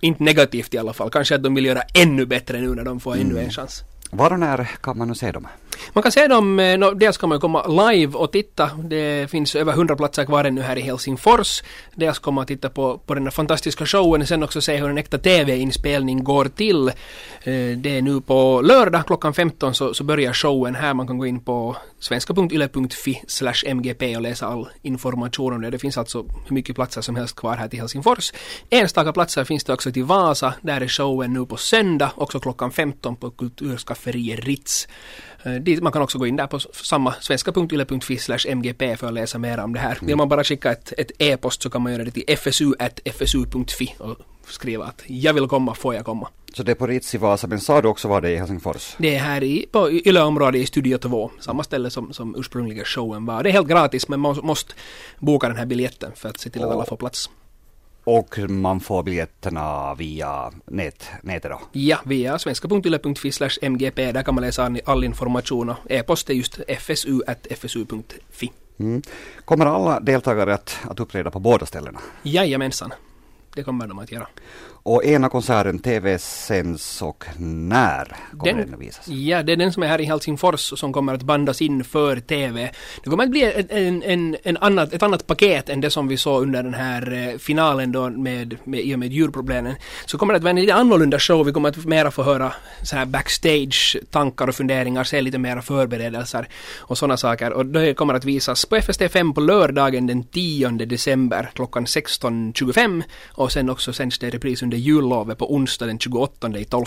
inte 0.00 0.22
negativt 0.22 0.74
i 0.74 0.78
alla 0.78 0.92
fall. 0.92 1.10
Kanske 1.10 1.34
att 1.34 1.42
de 1.42 1.54
vill 1.54 1.64
göra 1.64 1.82
ännu 1.94 2.26
bättre 2.26 2.60
nu 2.60 2.74
när 2.74 2.84
de 2.84 3.00
får 3.00 3.14
mm. 3.14 3.26
ännu 3.26 3.40
en 3.40 3.50
chans. 3.50 3.84
Var 4.10 4.32
och 4.32 4.40
när 4.40 4.70
kan 4.82 4.98
man 4.98 5.08
nu 5.08 5.14
se 5.14 5.32
dem? 5.32 5.46
Man 5.92 6.02
kan 6.02 6.12
se 6.12 6.28
dem, 6.28 6.56
no, 6.56 6.94
dels 6.94 7.16
kan 7.16 7.28
man 7.28 7.40
komma 7.40 7.66
live 7.66 8.18
och 8.18 8.32
titta. 8.32 8.70
Det 8.84 9.30
finns 9.30 9.56
över 9.56 9.72
100 9.72 9.96
platser 9.96 10.24
kvar 10.24 10.44
ännu 10.44 10.60
här 10.60 10.78
i 10.78 10.80
Helsingfors. 10.80 11.62
Dels 11.94 12.18
kommer 12.18 12.34
man 12.34 12.46
titta 12.46 12.68
på, 12.68 12.98
på 12.98 13.14
den 13.14 13.22
här 13.22 13.30
fantastiska 13.30 13.86
showen, 13.86 14.22
och 14.22 14.28
sen 14.28 14.42
också 14.42 14.60
se 14.60 14.76
hur 14.76 14.90
en 14.90 14.98
äkta 14.98 15.18
TV-inspelning 15.18 16.24
går 16.24 16.44
till. 16.44 16.88
Eh, 16.88 17.76
det 17.76 17.98
är 17.98 18.02
nu 18.02 18.20
på 18.20 18.60
lördag 18.64 19.06
klockan 19.06 19.34
15 19.34 19.74
så, 19.74 19.94
så 19.94 20.04
börjar 20.04 20.32
showen 20.32 20.74
här. 20.74 20.94
Man 20.94 21.06
kan 21.06 21.18
gå 21.18 21.26
in 21.26 21.40
på 21.40 21.76
svenska.yle.fi 21.98 23.22
mgp 23.74 24.16
och 24.16 24.22
läsa 24.22 24.46
all 24.46 24.68
information 24.82 25.52
om 25.52 25.62
det. 25.62 25.70
Det 25.70 25.78
finns 25.78 25.98
alltså 25.98 26.22
hur 26.48 26.54
mycket 26.54 26.76
platser 26.76 27.00
som 27.00 27.16
helst 27.16 27.36
kvar 27.36 27.56
här 27.56 27.68
till 27.68 27.78
Helsingfors. 27.78 28.32
Enstaka 28.70 29.12
platser 29.12 29.44
finns 29.44 29.64
det 29.64 29.72
också 29.72 29.92
till 29.92 30.04
Vasa. 30.04 30.54
Där 30.62 30.80
är 30.80 30.88
showen 30.88 31.32
nu 31.32 31.46
på 31.46 31.56
söndag, 31.56 32.12
också 32.16 32.40
klockan 32.40 32.70
15 32.70 33.16
på 33.16 33.30
Kulturskafferiet 33.30 34.44
Ritz. 34.44 34.88
Eh, 35.42 35.82
man 35.82 35.92
kan 35.92 36.02
också 36.02 36.18
gå 36.18 36.26
in 36.26 36.36
där 36.36 36.46
på 36.46 36.58
samma 36.60 37.12
svenska.yle.fi 37.12 38.54
mgp 38.54 38.96
för 38.96 39.06
att 39.06 39.12
läsa 39.12 39.38
mer 39.38 39.58
om 39.58 39.72
det 39.72 39.80
här. 39.80 39.98
Vill 40.00 40.16
man 40.16 40.28
bara 40.28 40.44
skicka 40.44 40.72
ett, 40.72 41.12
e-post 41.18 41.62
så 41.62 41.70
kan 41.70 41.82
man 41.82 41.92
göra 41.92 42.04
det 42.04 42.10
till 42.10 42.36
fsu.fsu.fi 42.36 43.94
och 43.98 44.16
skriva 44.46 44.84
att 44.84 45.02
jag 45.06 45.32
vill 45.32 45.48
komma, 45.48 45.74
får 45.74 45.94
jag 45.94 46.04
komma. 46.04 46.28
Så 46.54 46.62
det 46.62 46.72
är 46.72 46.74
på 46.74 46.86
Ritz 46.86 47.14
i 47.14 47.18
Vasa, 47.18 47.46
men 47.46 47.60
sa 47.60 47.82
du 47.82 47.88
också 47.88 48.08
var 48.08 48.20
det 48.20 48.30
i 48.30 48.36
Helsingfors? 48.36 48.94
Det 48.98 49.14
är 49.14 49.18
här 49.18 49.42
i, 49.42 49.66
på 49.72 49.90
Yle-området 49.90 50.62
i 50.62 50.66
Studio 50.66 50.98
2, 50.98 51.30
samma 51.40 51.62
ställe 51.62 51.90
som, 51.90 52.12
som 52.12 52.36
ursprungliga 52.38 52.84
showen 52.84 53.26
var. 53.26 53.42
Det 53.42 53.50
är 53.50 53.52
helt 53.52 53.68
gratis 53.68 54.08
men 54.08 54.20
man 54.20 54.40
måste 54.42 54.74
boka 55.18 55.48
den 55.48 55.56
här 55.56 55.66
biljetten 55.66 56.12
för 56.14 56.28
att 56.28 56.40
se 56.40 56.50
till 56.50 56.64
att 56.64 56.70
alla 56.70 56.84
får 56.84 56.96
plats. 56.96 57.30
Och 58.04 58.38
man 58.48 58.80
får 58.80 59.02
biljetterna 59.02 59.94
via 59.94 60.52
nät, 60.66 61.10
nätet 61.22 61.50
då? 61.50 61.60
Ja, 61.72 61.98
via 62.04 62.38
svenska.yle.fi 62.38 63.68
mgp. 63.68 63.96
Där 63.96 64.22
kan 64.22 64.34
man 64.34 64.44
läsa 64.44 64.76
all 64.84 65.04
information 65.04 65.68
och 65.68 65.76
e-post 65.88 66.30
är 66.30 66.34
just 66.34 66.60
fsu.fsu.fi. 66.68 68.52
Mm. 68.78 69.02
Kommer 69.44 69.66
alla 69.66 70.00
deltagare 70.00 70.54
att, 70.54 70.78
att 70.90 71.00
uppträda 71.00 71.30
på 71.30 71.38
båda 71.38 71.66
ställena? 71.66 72.00
Jajamensan, 72.22 72.92
det 73.54 73.62
kommer 73.62 73.86
de 73.86 73.98
att 73.98 74.12
göra. 74.12 74.26
Och 74.84 75.04
ena 75.04 75.28
konserten 75.28 75.78
TV-sänds 75.78 77.02
och 77.02 77.24
när 77.38 78.16
kommer 78.38 78.52
den, 78.52 78.56
den 78.56 78.74
att 78.74 78.80
visas? 78.80 79.08
Ja, 79.08 79.42
det 79.42 79.52
är 79.52 79.56
den 79.56 79.72
som 79.72 79.82
är 79.82 79.86
här 79.86 80.00
i 80.00 80.04
Helsingfors 80.04 80.78
som 80.78 80.92
kommer 80.92 81.14
att 81.14 81.22
bandas 81.22 81.62
in 81.62 81.84
för 81.84 82.20
TV. 82.20 82.70
Det 83.04 83.10
kommer 83.10 83.24
att 83.24 83.30
bli 83.30 83.64
en, 83.68 84.02
en, 84.02 84.36
en 84.42 84.56
annat, 84.56 84.92
ett 84.92 85.02
annat 85.02 85.26
paket 85.26 85.68
än 85.68 85.80
det 85.80 85.90
som 85.90 86.08
vi 86.08 86.16
såg 86.16 86.42
under 86.42 86.62
den 86.62 86.74
här 86.74 87.12
eh, 87.12 87.38
finalen 87.38 87.92
då 87.92 88.10
med, 88.10 88.56
med, 88.64 88.80
i 88.80 88.94
och 88.94 88.98
med 88.98 89.12
djurproblemen. 89.12 89.74
Så 90.06 90.18
kommer 90.18 90.32
det 90.32 90.36
att 90.36 90.42
vara 90.42 90.50
en 90.50 90.60
lite 90.60 90.74
annorlunda 90.74 91.18
show. 91.18 91.46
Vi 91.46 91.52
kommer 91.52 91.68
att 91.68 91.84
mera 91.84 92.10
få 92.10 92.22
höra 92.22 92.52
så 92.82 92.96
här 92.96 93.06
backstage-tankar 93.06 94.48
och 94.48 94.54
funderingar, 94.54 95.04
se 95.04 95.20
lite 95.20 95.38
mera 95.38 95.62
förberedelser 95.62 96.48
och 96.78 96.98
sådana 96.98 97.16
saker. 97.16 97.52
Och 97.52 97.66
det 97.66 97.94
kommer 97.94 98.14
att 98.14 98.24
visas 98.24 98.66
på 98.66 98.76
FST5 98.76 99.34
på 99.34 99.40
lördagen 99.40 100.06
den 100.06 100.24
10 100.24 100.68
december 100.68 101.50
klockan 101.54 101.84
16.25 101.84 103.02
och 103.28 103.52
sen 103.52 103.70
också 103.70 103.92
sänds 103.92 104.18
det 104.18 104.30
repris 104.30 104.62
under 104.62 104.71
jullovet 104.76 105.38
på 105.38 105.54
onsdag 105.54 105.86
den 105.86 105.98
28 105.98 106.58
i 106.58 106.64
12, 106.64 106.84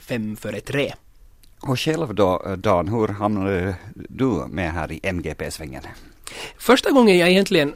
fem 0.00 0.36
före 0.36 0.60
tre. 0.60 0.92
Och 1.60 1.80
själv 1.80 2.14
då, 2.14 2.56
Dan, 2.58 2.88
hur 2.88 3.08
hamnade 3.08 3.76
du 3.94 4.46
med 4.48 4.72
här 4.72 4.92
i 4.92 5.00
MGP-svängen? 5.02 5.82
Första 6.58 6.90
gången 6.90 7.18
jag 7.18 7.30
egentligen 7.30 7.74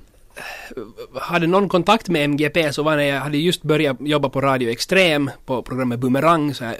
hade 1.20 1.46
någon 1.46 1.68
kontakt 1.68 2.08
med 2.08 2.24
MGP 2.24 2.72
så 2.72 2.82
var 2.82 2.96
när 2.96 3.02
jag 3.02 3.20
hade 3.20 3.38
just 3.38 3.62
börjat 3.62 3.96
jobba 4.00 4.28
på 4.28 4.40
Radio 4.40 4.70
Extrem 4.70 5.30
på 5.46 5.62
programmet 5.62 5.98
Boomerang, 5.98 6.54
så 6.54 6.64
här, 6.64 6.76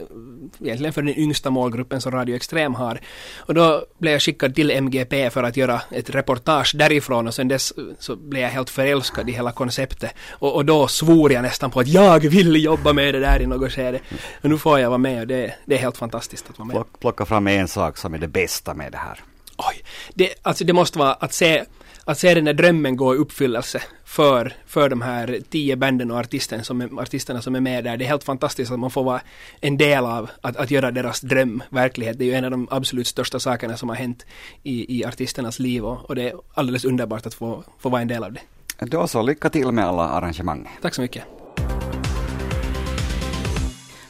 egentligen 0.61 0.93
för 0.93 1.03
den 1.03 1.19
yngsta 1.19 1.51
målgruppen 1.51 2.01
som 2.01 2.13
Radio 2.13 2.37
Extrem 2.37 2.75
har. 2.75 3.01
Och 3.39 3.55
då 3.55 3.85
blev 3.99 4.13
jag 4.13 4.23
skickad 4.23 4.55
till 4.55 4.71
MGP 4.71 5.31
för 5.31 5.43
att 5.43 5.57
göra 5.57 5.81
ett 5.91 6.11
reportage 6.11 6.73
därifrån 6.77 7.27
och 7.27 7.35
sen 7.35 7.49
dess 7.49 7.73
så 7.99 8.17
blev 8.17 8.43
jag 8.43 8.51
helt 8.51 8.71
förälskad 8.71 9.29
i 9.29 9.33
hela 9.33 9.53
konceptet. 9.53 10.15
Och, 10.31 10.55
och 10.55 10.65
då 10.65 10.89
svor 10.89 11.33
jag 11.33 11.43
nästan 11.43 11.71
på 11.71 11.81
att 11.81 11.89
jag 11.89 12.21
vill 12.21 12.65
jobba 12.65 12.93
med 12.93 13.15
det 13.15 13.21
där 13.21 13.43
i 13.43 13.47
något 13.47 13.73
skede. 13.73 14.01
Och 14.43 14.51
nu 14.51 14.59
får 14.59 14.81
jag 14.81 14.89
vara 14.89 14.99
med 14.99 15.21
och 15.21 15.27
det, 15.27 15.55
det 15.65 15.75
är 15.75 15.79
helt 15.79 15.97
fantastiskt 15.97 16.51
att 16.51 16.59
vara 16.59 16.67
med. 16.67 16.85
Plocka 17.01 17.25
fram 17.25 17.47
en 17.47 17.69
sak 17.69 17.97
som 17.97 18.15
är 18.15 18.19
det 18.19 18.29
bästa 18.29 18.75
med 18.75 18.93
det 18.93 18.99
här. 18.99 19.21
Oj, 19.57 19.85
det, 20.15 20.35
alltså 20.43 20.65
det 20.65 20.73
måste 20.73 20.99
vara 20.99 21.13
att 21.13 21.33
se 21.33 21.65
att 22.05 22.19
se 22.19 22.35
den 22.35 22.45
där 22.45 22.53
drömmen 22.53 22.97
gå 22.97 23.15
i 23.15 23.19
uppfyllelse 23.19 23.83
för, 24.05 24.53
för 24.67 24.89
de 24.89 25.03
här 25.03 25.39
tio 25.51 25.77
banden 25.77 26.11
och 26.11 26.19
artisten 26.19 26.65
som 26.65 26.81
är, 26.81 27.01
artisterna 27.01 27.43
som 27.43 27.55
är 27.55 27.61
med 27.61 27.85
där. 27.85 27.97
Det 27.97 28.05
är 28.05 28.09
helt 28.09 28.25
fantastiskt 28.25 28.73
att 28.73 28.79
man 28.79 28.91
får 28.91 29.05
vara 29.05 29.21
en 29.61 29.77
del 29.77 30.05
av 30.05 30.31
att, 30.41 30.57
att 30.57 30.71
göra 30.71 30.91
deras 30.91 31.21
dröm 31.21 31.63
verklighet. 31.71 32.19
Det 32.19 32.25
är 32.25 32.27
ju 32.27 32.35
en 32.35 32.45
av 32.45 32.51
de 32.51 32.69
absolut 32.71 33.07
största 33.07 33.41
sakerna 33.41 33.77
som 33.77 33.89
har 33.89 33.97
hänt 33.97 34.27
i, 34.63 34.99
i 34.99 35.05
artisternas 35.05 35.59
liv 35.59 35.85
och, 35.85 36.11
och 36.11 36.15
det 36.15 36.29
är 36.31 36.35
alldeles 36.55 36.85
underbart 36.85 37.27
att 37.27 37.35
få, 37.35 37.65
få 37.79 37.89
vara 37.89 38.03
en 38.03 38.09
del 38.09 38.25
av 38.25 38.33
det. 38.33 38.41
Då 38.81 39.07
så, 39.07 39.23
lycka 39.23 39.51
till 39.51 39.73
med 39.73 39.85
alla 39.85 40.09
arrangemang. 40.09 40.69
Tack 40.83 40.95
så 40.95 41.03
mycket. 41.03 41.42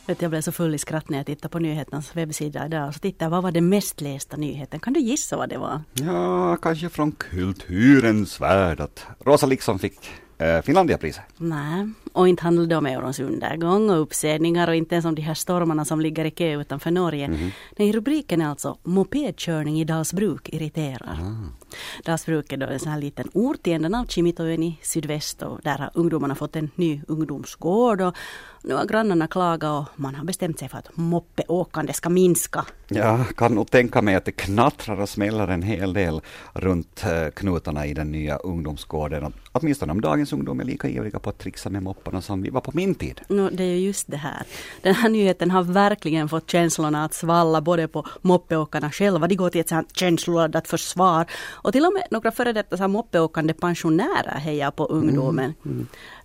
Jag 0.06 0.30
blev 0.30 0.40
så 0.40 0.52
full 0.52 0.74
i 0.74 0.78
skratt 0.78 1.08
när 1.08 1.18
jag 1.18 1.26
tittade 1.26 1.52
på 1.52 1.58
nyheternas 1.58 2.16
webbsida 2.16 2.66
idag. 2.66 2.88
Och 2.88 2.94
så 2.94 3.00
tittade 3.00 3.24
jag, 3.24 3.30
vad 3.30 3.42
var 3.42 3.50
den 3.50 3.68
mest 3.68 4.00
lästa 4.00 4.36
nyheten? 4.36 4.80
Kan 4.80 4.92
du 4.92 5.00
gissa 5.00 5.36
vad 5.36 5.48
det 5.48 5.58
var? 5.58 5.80
Ja, 5.92 6.56
kanske 6.56 6.88
från 6.88 7.12
kulturens 7.12 8.40
värld 8.40 8.80
att 8.80 9.06
Rosa 9.24 9.46
Liksom 9.46 9.78
fick 9.78 10.10
eh, 10.38 10.62
Finlandiapriset? 10.62 11.22
Nej, 11.36 11.88
och 12.12 12.28
inte 12.28 12.42
handlar 12.42 12.66
det 12.66 12.76
om 12.76 12.86
eurons 12.86 13.20
undergång 13.20 13.90
och 13.90 14.02
uppsägningar 14.02 14.68
och 14.68 14.74
inte 14.74 14.94
ens 14.94 15.04
om 15.04 15.14
de 15.14 15.22
här 15.22 15.34
stormarna 15.34 15.84
som 15.84 16.00
ligger 16.00 16.24
i 16.24 16.30
kö 16.30 16.60
utanför 16.60 16.90
Norge. 16.90 17.28
Mhm. 17.28 17.50
Nej, 17.76 17.92
rubriken 17.92 18.40
är 18.40 18.46
alltså 18.46 18.78
Mopedkörning 18.82 19.80
i 19.80 19.84
Dalsbruk 19.84 20.48
irriterar. 20.48 21.18
Ah. 21.22 21.72
Dalsbruk 22.04 22.52
är 22.52 22.56
då 22.56 22.66
en 22.66 22.78
sån 22.78 22.92
här 22.92 23.00
liten 23.00 23.28
ort 23.32 23.66
i 23.66 23.72
änden 23.72 23.94
av 23.94 24.06
Kimitoön 24.06 24.62
i 24.62 24.78
sydväst 24.82 25.42
och 25.42 25.60
där 25.62 25.78
har 25.78 25.90
ungdomarna 25.94 26.34
fått 26.34 26.56
en 26.56 26.70
ny 26.74 27.00
ungdomsgård 27.08 28.00
och 28.00 28.16
nu 28.62 28.74
har 28.74 28.86
grannarna 28.86 29.26
klagat 29.26 29.70
och 29.70 30.00
man 30.00 30.14
har 30.14 30.24
bestämt 30.24 30.58
sig 30.58 30.68
för 30.68 30.78
att 30.78 30.88
moppeåkande 30.94 31.92
ska 31.92 32.08
minska. 32.08 32.64
Jag 32.88 33.36
kan 33.36 33.54
nog 33.54 33.70
tänka 33.70 34.02
mig 34.02 34.14
att 34.14 34.24
det 34.24 34.32
knattrar 34.32 35.00
och 35.00 35.08
smäller 35.08 35.48
en 35.48 35.62
hel 35.62 35.92
del 35.92 36.20
runt 36.52 37.04
eh, 37.04 37.30
knutarna 37.30 37.86
i 37.86 37.94
den 37.94 38.12
nya 38.12 38.36
ungdomsgården. 38.36 39.32
Åtminstone 39.52 39.92
om 39.92 40.00
dagens 40.00 40.32
ungdom 40.32 40.60
är 40.60 40.64
lika 40.64 40.88
ivriga 40.88 41.18
på 41.18 41.30
att 41.30 41.38
trixa 41.38 41.70
med 41.70 41.82
mopparna 41.82 42.20
som 42.20 42.42
vi 42.42 42.50
var 42.50 42.60
på 42.60 42.70
min 42.74 42.94
tid. 42.94 43.20
No, 43.28 43.50
det 43.52 43.64
är 43.64 43.68
ju 43.68 43.78
just 43.78 44.10
det 44.10 44.16
här. 44.16 44.42
Den 44.82 44.94
här 44.94 45.08
nyheten 45.08 45.50
har 45.50 45.62
verkligen 45.62 46.28
fått 46.28 46.50
känslorna 46.50 47.04
att 47.04 47.14
svalla 47.14 47.60
både 47.60 47.88
på 47.88 48.06
moppeåkarna 48.20 48.90
själva, 48.90 49.26
de 49.26 49.36
går 49.36 49.50
till 49.50 49.60
ett 49.60 49.68
sånt 49.68 49.96
känsloladdat 49.96 50.68
försvar 50.68 51.26
och 51.50 51.72
till 51.72 51.84
och 51.84 51.92
med 51.92 52.02
några 52.10 52.30
före 52.30 52.52
detta 52.52 52.88
moppeåkande 52.88 53.54
pensionärer 53.54 54.38
hejar 54.38 54.70
på 54.70 54.86
ungdomen. 54.86 55.54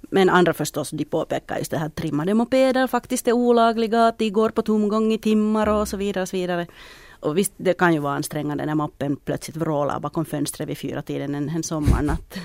Men 0.01 0.29
andra 0.29 0.53
förstås, 0.53 0.89
de 0.89 1.05
påpekar 1.05 1.57
just 1.57 1.71
det 1.71 1.77
här 1.77 1.89
trimmade 1.89 2.33
mopeder 2.33 2.87
faktiskt 2.87 3.27
är 3.27 3.31
olagliga, 3.31 4.07
att 4.07 4.17
de 4.17 4.29
går 4.29 4.49
på 4.49 4.61
tomgång 4.61 5.13
i 5.13 5.17
timmar 5.17 5.69
och 5.69 5.87
så 5.87 5.97
vidare. 5.97 6.21
Och, 6.21 6.29
så 6.29 6.37
vidare. 6.37 6.67
och 7.19 7.37
visst, 7.37 7.53
det 7.57 7.73
kan 7.73 7.93
ju 7.93 7.99
vara 7.99 8.13
ansträngande 8.13 8.65
när 8.65 8.75
moppen 8.75 9.15
plötsligt 9.15 9.57
vrålar 9.57 9.99
bakom 9.99 10.25
fönstret 10.25 10.69
vid 10.69 10.77
fyra 10.77 11.01
tiden 11.01 11.35
en, 11.35 11.49
en 11.49 11.63
sommarnatt. 11.63 12.37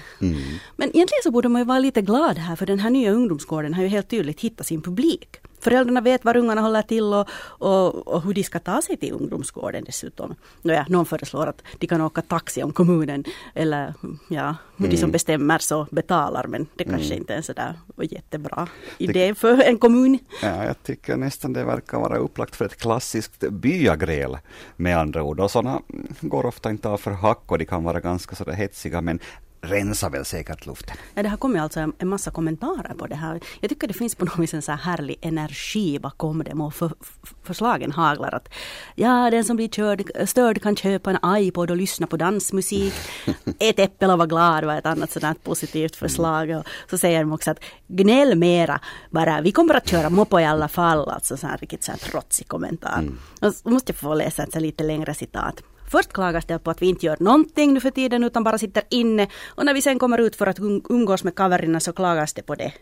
Men 0.76 0.88
egentligen 0.88 1.22
så 1.22 1.30
borde 1.30 1.48
man 1.48 1.60
ju 1.60 1.66
vara 1.66 1.78
lite 1.78 2.02
glad 2.02 2.38
här, 2.38 2.56
för 2.56 2.66
den 2.66 2.78
här 2.78 2.90
nya 2.90 3.10
ungdomsgården 3.12 3.74
har 3.74 3.82
ju 3.82 3.88
helt 3.88 4.08
tydligt 4.08 4.40
hittat 4.40 4.66
sin 4.66 4.82
publik. 4.82 5.36
Föräldrarna 5.62 6.01
vet 6.01 6.25
var 6.25 6.37
ungarna 6.37 6.61
håller 6.61 6.83
till 6.83 7.05
och, 7.05 7.29
och, 7.44 8.09
och 8.09 8.22
hur 8.22 8.35
de 8.35 8.44
ska 8.44 8.59
ta 8.59 8.83
sig 8.83 8.96
till 8.96 9.12
ungdomsgården 9.12 9.85
dessutom. 9.85 10.35
Nåja, 10.62 10.87
någon 10.88 11.07
föreslår 11.07 11.46
att 11.46 11.62
de 11.79 11.87
kan 11.87 12.01
åka 12.01 12.22
taxi 12.22 12.62
om 12.62 12.72
kommunen 12.72 13.25
eller 13.55 13.94
ja, 14.29 14.57
de 14.77 14.96
som 14.96 15.11
bestämmer 15.11 15.59
så 15.59 15.87
betalar 15.90 16.46
men 16.46 16.66
det 16.75 16.85
kanske 16.85 17.14
inte 17.14 17.33
är 17.33 17.37
en 17.37 17.42
sådär 17.42 17.75
jättebra 18.03 18.68
idé 18.98 19.35
för 19.35 19.62
en 19.62 19.79
kommun. 19.79 20.18
Ja, 20.42 20.64
jag 20.64 20.83
tycker 20.83 21.16
nästan 21.16 21.53
det 21.53 21.64
verkar 21.64 21.98
vara 21.98 22.16
upplagt 22.16 22.57
för 22.57 22.64
ett 22.64 22.77
klassiskt 22.77 23.51
byagräl 23.51 24.38
med 24.77 24.98
andra 24.98 25.22
ord. 25.22 25.40
Och 25.40 25.51
sådana 25.51 25.81
går 26.20 26.46
ofta 26.46 26.70
inte 26.70 26.88
av 26.88 26.96
för 26.96 27.11
hack 27.11 27.42
och 27.46 27.59
de 27.59 27.64
kan 27.64 27.85
vara 27.85 28.01
ganska 28.01 28.37
sådär 28.37 28.53
hetsiga 28.53 29.01
men 29.01 29.20
rensar 29.62 30.11
väl 30.11 30.25
säkert 30.25 30.66
luften. 30.66 30.96
Ja, 31.14 31.22
det 31.22 31.29
har 31.29 31.37
kommit 31.37 31.62
alltså 31.62 31.81
en, 31.98 32.09
massa 32.09 32.31
kommentarer 32.31 32.94
på 32.94 33.07
det 33.07 33.14
här. 33.14 33.40
Jag 33.61 33.68
tycker 33.68 33.88
det 33.88 33.94
finns 33.94 34.14
på 34.14 34.25
något 34.25 34.38
vis 34.38 34.55
en 34.55 34.62
så 34.62 34.72
här 34.72 34.79
härlig 34.79 35.18
energi 35.20 35.98
bakom 35.98 36.44
dem 36.44 36.61
och 36.61 36.75
för, 36.75 36.88
för, 36.88 37.37
förslagen 37.42 37.92
haglar 37.92 38.35
att 38.35 38.48
ja, 38.94 39.31
den 39.31 39.44
som 39.44 39.57
blir 39.57 39.68
körd, 39.68 40.29
störd 40.29 40.62
kan 40.62 40.77
köpa 40.77 41.11
en 41.11 41.37
iPod 41.37 41.70
och 41.70 41.77
lyssna 41.77 42.07
på 42.07 42.16
dansmusik. 42.16 42.94
Ett 43.59 43.79
äpple 43.79 44.12
och 44.12 44.18
vara 44.18 44.27
glad 44.27 44.64
var 44.64 44.77
ett 44.77 44.87
annat 44.87 45.11
sådant 45.11 45.44
positivt 45.44 45.96
förslag. 45.96 46.51
Och 46.51 46.64
så 46.90 46.98
säger 46.98 47.20
de 47.20 47.33
också 47.33 47.51
att 47.51 47.61
gnäll 47.88 48.38
mera, 48.38 48.81
bara 49.11 49.40
vi 49.40 49.53
kommer 49.53 49.75
att 49.75 49.88
köra 49.88 50.11
mopo 50.11 50.40
i 50.40 50.44
alla 50.44 50.68
fall. 50.68 51.09
Alltså 51.09 51.37
så 51.37 51.46
här 51.46 51.59
riktigt 51.59 51.85
så 51.85 51.92
här 51.92 51.98
trotsig 51.98 52.48
kommentar. 52.48 53.09
Och 53.40 53.55
så 53.55 53.70
måste 53.70 53.92
jag 53.92 53.98
få 53.98 54.14
läsa 54.14 54.42
ett 54.42 54.61
lite 54.61 54.85
längre 54.85 55.14
citat. 55.14 55.62
Först 55.92 56.12
klagas 56.12 56.44
det 56.44 56.59
på 56.59 56.70
att 56.70 56.83
vi 56.83 56.87
inte 56.87 57.07
gör 57.07 57.16
någonting 57.20 57.74
nu 57.74 57.81
för 57.81 57.90
tiden 57.90 58.24
utan 58.24 58.44
bara 58.44 58.59
sitter 58.59 58.83
inne. 58.90 59.28
Och 59.48 59.64
när 59.66 59.74
vi 59.74 59.83
sen 59.83 59.98
kommer 59.98 60.18
ut 60.18 60.37
för 60.37 60.46
att 60.46 60.59
um- 60.59 60.87
umgås 60.88 61.24
med 61.24 61.35
kaverna 61.35 61.81
så 61.81 61.92
klagas 61.92 62.33
det 62.33 62.42
på 62.42 62.55
det. 62.55 62.72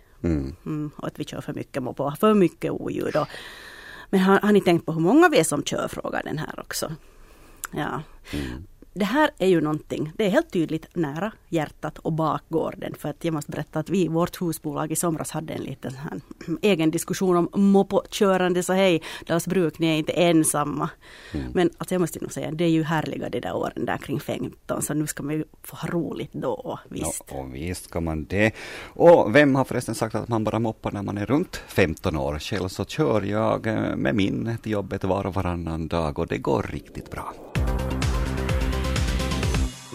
Mm, 0.67 0.91
och 0.97 1.07
att 1.07 1.19
vi 1.19 1.25
kör 1.25 1.41
för 1.41 1.55
mycket 1.55 1.83
mopo, 1.83 2.13
för 2.21 2.35
mycket 2.35 2.71
oljud. 2.71 3.17
Och, 3.17 3.29
men 4.11 4.21
har, 4.21 4.41
har 4.41 4.53
ni 4.53 4.61
tänkt 4.61 4.87
på 4.87 4.93
hur 4.93 5.01
många 5.01 5.29
vi 5.29 5.39
är 5.39 5.45
som 5.45 5.63
kör, 5.63 5.89
frågar 5.89 6.23
den 6.25 6.39
här 6.39 6.61
också. 6.61 6.93
Ja. 7.73 8.03
Det 8.93 9.05
här 9.05 9.31
är 9.39 9.47
ju 9.47 9.61
någonting, 9.61 10.13
det 10.17 10.27
är 10.27 10.31
helt 10.31 10.51
tydligt 10.51 10.87
nära 10.97 11.33
hjärtat 11.49 11.99
och 11.99 12.13
bakgården. 12.13 12.95
För 12.99 13.09
att 13.09 13.25
jag 13.25 13.35
måste 13.35 13.51
berätta 13.51 13.79
att 13.79 13.91
vi 13.91 14.05
i 14.05 14.09
vårt 14.09 14.43
husbolag 14.43 14.93
i 14.93 14.97
somras 14.97 15.31
hade 15.31 15.55
en 15.55 15.63
liten 15.63 15.95
här, 15.95 16.21
egen 16.63 16.91
diskussion 16.91 17.37
om 17.37 17.49
moppokörande. 17.63 18.63
Så 18.63 18.73
hej, 18.73 19.03
Dalsbruk, 19.27 19.79
ni 19.79 19.87
är 19.87 19.97
inte 19.97 20.13
ensamma. 20.13 20.91
Men 21.53 21.71
alltså 21.79 21.95
jag 21.95 22.01
måste 22.01 22.21
nog 22.21 22.33
säga, 22.33 22.51
det 22.51 22.65
är 22.65 22.69
ju 22.69 22.83
härliga 22.83 23.29
de 23.29 23.41
där 23.41 23.57
åren 23.57 23.85
där 23.87 23.99
kring 23.99 24.21
15. 24.21 24.83
Så 24.83 24.95
nu 24.95 25.07
ska 25.07 25.23
man 25.23 25.35
ju 25.35 25.45
få 25.63 25.77
ha 25.77 25.89
roligt 25.89 26.33
då, 26.33 26.79
visst. 26.89 27.25
Ja, 27.29 27.37
och 27.37 27.55
visst 27.55 27.85
ska 27.85 28.01
man 28.01 28.25
det. 28.25 28.53
Och 28.83 29.35
vem 29.35 29.55
har 29.55 29.65
förresten 29.65 29.95
sagt 29.95 30.15
att 30.15 30.29
man 30.29 30.45
bara 30.45 30.59
moppar 30.59 30.93
när 30.93 31.03
man 31.03 31.19
är 31.19 31.27
runt 31.27 31.57
15 31.57 32.17
år? 32.17 32.39
Själv 32.39 32.69
så 32.69 32.85
kör 32.85 33.23
jag 33.23 33.67
eh, 33.67 33.97
med 33.97 34.15
min 34.15 34.57
till 34.63 34.73
jobbet 34.73 35.05
var 35.05 35.27
och 35.27 35.35
varannan 35.35 35.89
dag 35.89 36.19
och 36.19 36.27
det 36.27 36.39
går 36.39 36.63
riktigt 36.63 37.11
bra. 37.11 37.35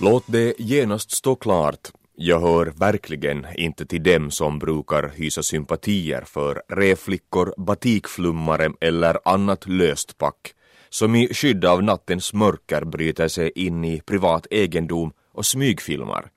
Låt 0.01 0.23
det 0.27 0.53
genast 0.58 1.12
stå 1.12 1.36
klart. 1.36 1.91
Jag 2.15 2.39
hör 2.39 2.65
verkligen 2.65 3.45
inte 3.55 3.86
till 3.86 4.03
dem 4.03 4.31
som 4.31 4.60
brukar 4.60 5.10
hysa 5.10 5.43
sympatier 5.43 6.21
för 6.21 6.62
rävflickor, 6.67 7.53
batikflummare 7.58 8.71
eller 8.81 9.17
annat 9.25 9.67
löst 9.67 10.17
pack 10.17 10.53
som 10.89 11.15
i 11.15 11.34
skydd 11.34 11.65
av 11.65 11.84
nattens 11.84 12.34
mörker 12.34 12.86
bryter 12.86 13.27
sig 13.27 13.51
in 13.55 13.86
i 13.86 14.01
privat 14.01 14.47
egendom 14.51 15.13
och 15.31 15.45
smygfilmar. 15.45 16.29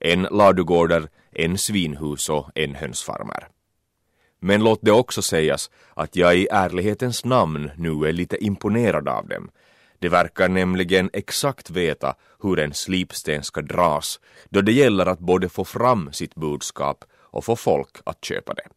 En 0.00 0.22
ladugårdar, 0.22 1.08
en 1.32 1.58
svinhus 1.58 2.28
och 2.28 2.50
en 2.54 2.74
hönsfarmer. 2.74 3.48
Men 4.40 4.64
låt 4.64 4.78
det 4.82 4.92
också 4.92 5.22
sägas 5.22 5.70
att 5.94 6.16
jag 6.16 6.36
i 6.36 6.48
ärlighetens 6.50 7.24
namn 7.24 7.70
nu 7.76 7.90
är 8.08 8.12
lite 8.12 8.44
imponerad 8.44 9.08
av 9.08 9.28
dem. 9.28 9.50
De 10.04 10.08
verkar 10.08 10.48
nämligen 10.48 11.10
exakt 11.12 11.70
veta 11.70 12.14
hur 12.42 12.58
en 12.58 12.74
slipsten 12.74 13.42
ska 13.42 13.62
dras 13.62 14.20
då 14.48 14.60
det 14.60 14.72
gäller 14.72 15.06
att 15.06 15.18
både 15.18 15.48
få 15.48 15.64
fram 15.64 16.12
sitt 16.12 16.34
budskap 16.34 17.04
och 17.12 17.44
få 17.44 17.56
folk 17.56 17.96
att 18.06 18.24
köpa 18.24 18.54
det. 18.54 18.68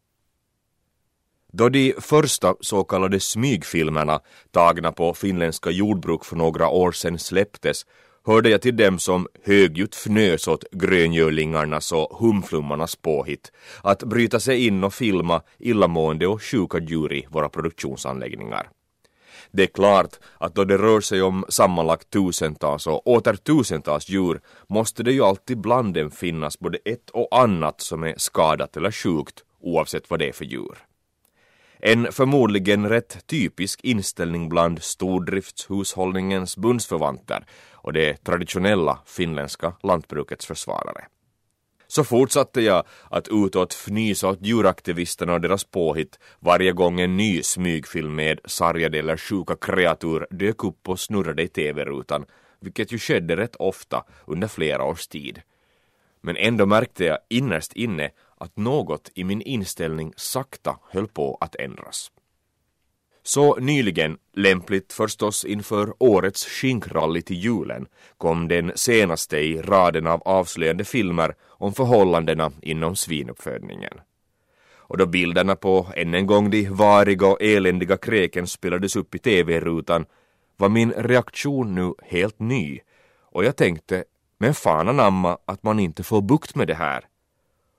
Då 1.52 1.68
de 1.68 1.94
första 2.00 2.54
så 2.60 2.84
kallade 2.84 3.20
smygfilmerna 3.20 4.20
tagna 4.50 4.92
på 4.92 5.14
finländska 5.14 5.70
jordbruk 5.70 6.24
för 6.24 6.36
några 6.36 6.68
år 6.68 6.92
sedan 6.92 7.18
släpptes 7.18 7.86
hörde 8.26 8.50
jag 8.50 8.62
till 8.62 8.76
dem 8.76 8.98
som 8.98 9.26
högljutt 9.44 9.94
fnös 9.94 10.48
åt 10.48 10.64
gröngölingarnas 10.72 11.92
och 11.92 12.18
humflummarnas 12.18 12.96
påhitt 12.96 13.52
att 13.82 14.02
bryta 14.02 14.40
sig 14.40 14.66
in 14.66 14.84
och 14.84 14.94
filma 14.94 15.42
illamående 15.58 16.26
och 16.26 16.42
sjuka 16.42 16.78
djur 16.78 17.12
i 17.12 17.26
våra 17.30 17.48
produktionsanläggningar. 17.48 18.70
Det 19.50 19.62
är 19.62 19.66
klart 19.66 20.18
att 20.38 20.54
då 20.54 20.64
det 20.64 20.78
rör 20.78 21.00
sig 21.00 21.22
om 21.22 21.44
sammanlagt 21.48 22.10
tusentals 22.10 22.86
och 22.86 23.06
åter 23.06 23.34
tusentals 23.34 24.08
djur 24.08 24.40
måste 24.66 25.02
det 25.02 25.12
ju 25.12 25.22
alltid 25.22 25.58
bland 25.60 25.94
dem 25.94 26.10
finnas 26.10 26.58
både 26.58 26.78
ett 26.84 27.10
och 27.10 27.38
annat 27.38 27.80
som 27.80 28.04
är 28.04 28.14
skadat 28.16 28.76
eller 28.76 28.90
sjukt 28.90 29.44
oavsett 29.60 30.10
vad 30.10 30.18
det 30.18 30.28
är 30.28 30.32
för 30.32 30.44
djur. 30.44 30.78
En 31.80 32.12
förmodligen 32.12 32.88
rätt 32.88 33.26
typisk 33.26 33.80
inställning 33.84 34.48
bland 34.48 34.82
stordriftshushållningens 34.82 36.56
bundsförvanter 36.56 37.44
och 37.72 37.92
det 37.92 38.24
traditionella 38.24 38.98
finländska 39.06 39.72
lantbrukets 39.82 40.46
försvarare. 40.46 41.04
Så 41.90 42.04
fortsatte 42.04 42.60
jag 42.60 42.84
att 43.10 43.28
utåt 43.28 43.72
fnysa 43.72 44.28
åt 44.28 44.46
djuraktivisterna 44.46 45.34
och 45.34 45.40
deras 45.40 45.64
påhitt 45.64 46.18
varje 46.40 46.72
gång 46.72 47.00
en 47.00 47.16
ny 47.16 47.42
smygfilm 47.42 48.14
med 48.14 48.40
sargade 48.44 48.98
eller 48.98 49.16
sjuka 49.16 49.56
kreatur 49.56 50.26
dök 50.30 50.64
upp 50.64 50.88
och 50.88 51.00
snurrade 51.00 51.42
i 51.42 51.48
tv-rutan, 51.48 52.24
vilket 52.60 52.92
ju 52.92 52.98
skedde 52.98 53.36
rätt 53.36 53.56
ofta 53.56 54.04
under 54.26 54.48
flera 54.48 54.84
års 54.84 55.06
tid. 55.06 55.42
Men 56.20 56.36
ändå 56.36 56.66
märkte 56.66 57.04
jag 57.04 57.18
innerst 57.28 57.72
inne 57.72 58.10
att 58.36 58.56
något 58.56 59.10
i 59.14 59.24
min 59.24 59.42
inställning 59.42 60.12
sakta 60.16 60.78
höll 60.90 61.08
på 61.08 61.38
att 61.40 61.54
ändras. 61.54 62.10
Så 63.22 63.56
nyligen, 63.56 64.18
lämpligt 64.34 64.92
förstås 64.92 65.44
inför 65.44 65.94
årets 65.98 66.46
skinkrally 66.46 67.22
till 67.22 67.36
julen, 67.36 67.86
kom 68.18 68.48
den 68.48 68.72
senaste 68.74 69.38
i 69.38 69.62
raden 69.62 70.06
av 70.06 70.22
avslöjande 70.24 70.84
filmer 70.84 71.34
om 71.58 71.74
förhållandena 71.74 72.52
inom 72.62 72.96
svinuppfödningen. 72.96 74.00
Och 74.76 74.98
då 74.98 75.06
bilderna 75.06 75.56
på 75.56 75.86
än 75.96 76.14
en 76.14 76.26
gång 76.26 76.50
de 76.50 76.68
variga 76.68 77.26
och 77.26 77.42
eländiga 77.42 77.96
kräken 77.96 78.46
spelades 78.46 78.96
upp 78.96 79.14
i 79.14 79.18
tv-rutan 79.18 80.06
var 80.56 80.68
min 80.68 80.92
reaktion 80.92 81.74
nu 81.74 81.94
helt 82.02 82.38
ny 82.38 82.80
och 83.32 83.44
jag 83.44 83.56
tänkte, 83.56 84.04
men 84.38 84.54
fan 84.54 84.88
anamma 84.88 85.38
att 85.44 85.62
man 85.62 85.78
inte 85.80 86.02
får 86.02 86.22
bukt 86.22 86.54
med 86.54 86.68
det 86.68 86.74
här. 86.74 87.04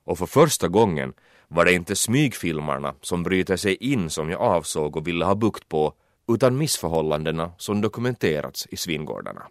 Och 0.03 0.17
för 0.17 0.25
första 0.25 0.67
gången 0.67 1.13
var 1.47 1.65
det 1.65 1.73
inte 1.73 1.95
smygfilmarna 1.95 2.95
som 3.01 3.23
bryter 3.23 3.57
sig 3.57 3.75
in 3.75 4.09
som 4.09 4.29
jag 4.29 4.41
avsåg 4.41 4.97
och 4.97 5.07
ville 5.07 5.25
ha 5.25 5.35
bukt 5.35 5.69
på, 5.69 5.93
utan 6.27 6.57
missförhållandena 6.57 7.51
som 7.57 7.81
dokumenterats 7.81 8.67
i 8.71 8.77
svingårdarna. 8.77 9.47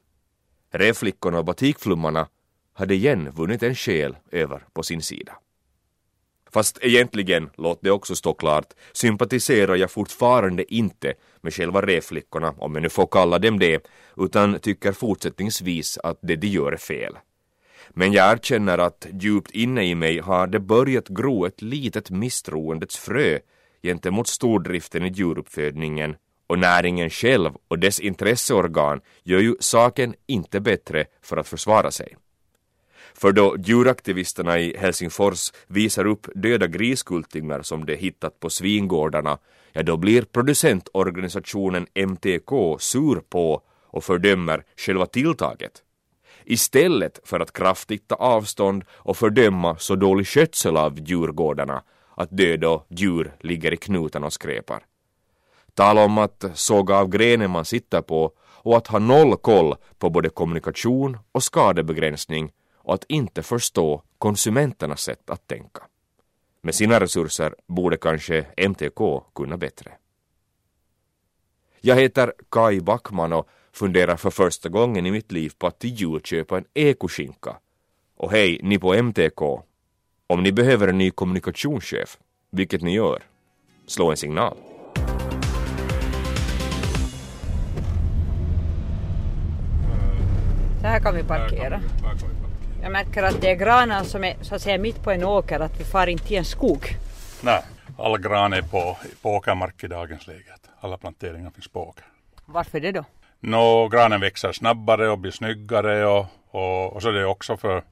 Rävflickorna 0.73 1.38
och 1.38 1.45
batikflummarna 1.45 2.29
hade 2.79 2.95
igen 2.95 3.31
vunnit 3.31 3.62
en 3.62 3.75
själ 3.75 4.17
över 4.31 4.62
på 4.73 4.83
sin 4.83 5.03
sida. 5.03 5.33
Fast 6.51 6.79
egentligen, 6.83 7.51
låt 7.57 7.79
det 7.83 7.91
också 7.91 8.17
stå 8.17 8.35
klart, 8.35 8.73
sympatiserar 8.93 9.77
jag 9.77 9.91
fortfarande 9.91 10.75
inte 10.75 11.14
med 11.41 11.55
själva 11.55 11.83
rävflickorna, 11.83 12.55
om 12.59 12.75
jag 12.75 12.83
nu 12.83 12.88
får 12.88 13.07
kalla 13.07 13.38
dem 13.38 13.59
det, 13.59 13.88
utan 14.17 14.59
tycker 14.59 14.93
fortsättningsvis 14.93 15.99
att 15.99 16.19
det 16.23 16.37
de 16.37 16.47
gör 16.47 16.73
är 16.73 16.77
fel. 16.77 17.19
Men 17.91 18.12
jag 18.12 18.33
erkänner 18.33 18.79
att 18.79 19.07
djupt 19.12 19.51
inne 19.51 19.85
i 19.85 19.95
mig 19.95 20.19
har 20.19 20.47
det 20.47 20.61
börjat 20.61 21.09
gro 21.09 21.47
ett 21.47 21.62
litet 21.62 22.11
misstroendets 22.11 22.97
frö 22.97 23.38
gentemot 23.83 24.29
stordriften 24.29 25.05
i 25.05 25.09
djuruppfödningen 25.09 26.17
och 26.47 26.59
näringen 26.59 27.11
själv 27.11 27.51
och 27.69 27.79
dess 27.79 28.01
intresseorgan 28.01 29.01
gör 29.25 29.41
ju 29.41 29.57
saken 29.61 30.14
inte 30.27 30.61
bättre 30.61 31.07
för 31.23 31.37
att 31.37 31.49
försvara 31.49 31.91
sig. 31.91 32.17
För 33.19 33.33
då 33.33 33.57
djuraktivisterna 33.59 34.59
i 34.59 34.77
Helsingfors 34.77 35.53
visar 35.67 36.05
upp 36.05 36.27
döda 36.35 36.67
griskultingar 36.67 37.63
som 37.63 37.87
de 37.87 37.97
hittat 37.97 38.41
på 38.41 38.51
svingårdarna, 38.51 39.39
ja 39.73 39.83
då 39.83 39.97
blir 39.97 40.23
producentorganisationen 40.23 41.87
MTK 41.95 42.77
sur 42.79 43.21
på 43.29 43.63
och 43.87 44.05
fördömer 44.05 44.65
själva 44.77 45.07
tilltaget. 45.07 45.73
Istället 46.45 47.21
för 47.25 47.41
att 47.41 47.53
kraftigt 47.53 48.09
ta 48.09 48.15
avstånd 48.15 48.85
och 48.91 49.17
fördöma 49.17 49.77
så 49.79 49.97
dålig 49.97 50.27
skötsel 50.27 50.77
av 50.77 50.99
djurgårdarna 51.01 51.83
att 52.17 52.29
döda 52.31 52.81
djur 52.89 53.33
ligger 53.41 53.73
i 53.73 53.77
knutarna 53.77 54.27
och 54.27 54.33
skräpar. 54.33 54.83
Tala 55.75 56.05
om 56.05 56.19
att 56.19 56.45
såga 56.55 56.97
av 56.97 57.09
grenen 57.09 57.51
man 57.51 57.65
sitter 57.65 58.03
på 58.03 58.33
och 58.41 58.77
att 58.77 58.87
ha 58.87 58.99
noll 58.99 59.37
koll 59.37 59.75
på 59.99 60.11
både 60.11 60.29
kommunikation 60.29 61.19
och 61.33 61.43
skadebegränsning 61.43 62.53
och 62.88 62.94
att 62.94 63.05
inte 63.09 63.42
förstå 63.42 64.03
konsumenternas 64.18 65.01
sätt 65.01 65.31
att 65.31 65.46
tänka. 65.46 65.83
Med 66.62 66.74
sina 66.74 67.01
resurser 67.01 67.55
borde 67.66 67.96
kanske 67.96 68.46
MTK 68.57 69.24
kunna 69.35 69.57
bättre. 69.57 69.92
Jag 71.81 71.96
heter 71.96 72.33
Kai 72.51 72.81
Backman 72.81 73.33
och 73.33 73.48
funderar 73.72 74.16
för 74.16 74.31
första 74.31 74.68
gången 74.68 75.07
i 75.07 75.11
mitt 75.11 75.33
liv 75.33 75.53
på 75.59 75.66
att 75.66 75.79
till 75.79 75.94
jul 75.94 76.20
köpa 76.24 76.59
en 76.59 76.64
ekoskinka. 76.74 77.57
Och 78.16 78.31
hej, 78.31 78.61
ni 78.62 78.79
på 78.79 78.94
MTK, 78.94 79.42
om 80.27 80.42
ni 80.42 80.53
behöver 80.53 80.88
en 80.88 80.98
ny 80.98 81.11
kommunikationschef, 81.11 82.18
vilket 82.51 82.83
ni 82.83 82.94
gör, 82.94 83.22
slå 83.87 84.11
en 84.11 84.16
signal. 84.16 84.57
Så 90.81 90.87
här 90.87 91.01
kan 91.01 91.14
vi 91.14 91.22
parkera. 91.22 91.81
Jag 92.83 92.93
märker 92.93 93.23
att 93.23 93.41
det 93.41 93.51
är 93.51 93.55
granar 93.55 94.05
som 94.05 94.25
är 94.25 94.37
så 94.43 94.55
att 94.55 94.62
säga 94.62 94.79
mitt 94.79 95.03
på 95.03 95.11
en 95.11 95.25
åker, 95.25 95.61
att 95.61 95.81
vi 95.81 95.85
far 95.85 96.07
inte 96.07 96.35
i 96.35 96.37
en 96.37 96.45
skog. 96.45 96.97
Nej, 97.43 97.62
all 97.99 98.19
gran 98.19 98.53
är 98.53 98.62
på, 98.62 98.97
på 99.23 99.31
åkermark 99.31 99.85
i 99.85 99.87
dagens 99.87 100.27
läge. 100.27 100.55
Alla 100.81 100.99
planteringar 100.99 101.51
finns 101.51 101.69
på 101.69 101.88
åker. 101.88 102.05
Varför 102.47 102.81
det 102.81 102.93
då? 102.93 103.05
Nå, 103.41 103.88
granen 103.88 104.21
växer 104.21 104.53
snabbare 104.53 105.09
och 105.09 105.19
blir 105.19 105.33
snyggare 105.33 106.07
och, 106.07 106.27
och, 106.51 106.93
och 106.93 107.03
så 107.03 107.09
är 107.09 107.12
det 107.12 107.27
också 107.27 107.57
för, 107.57 107.83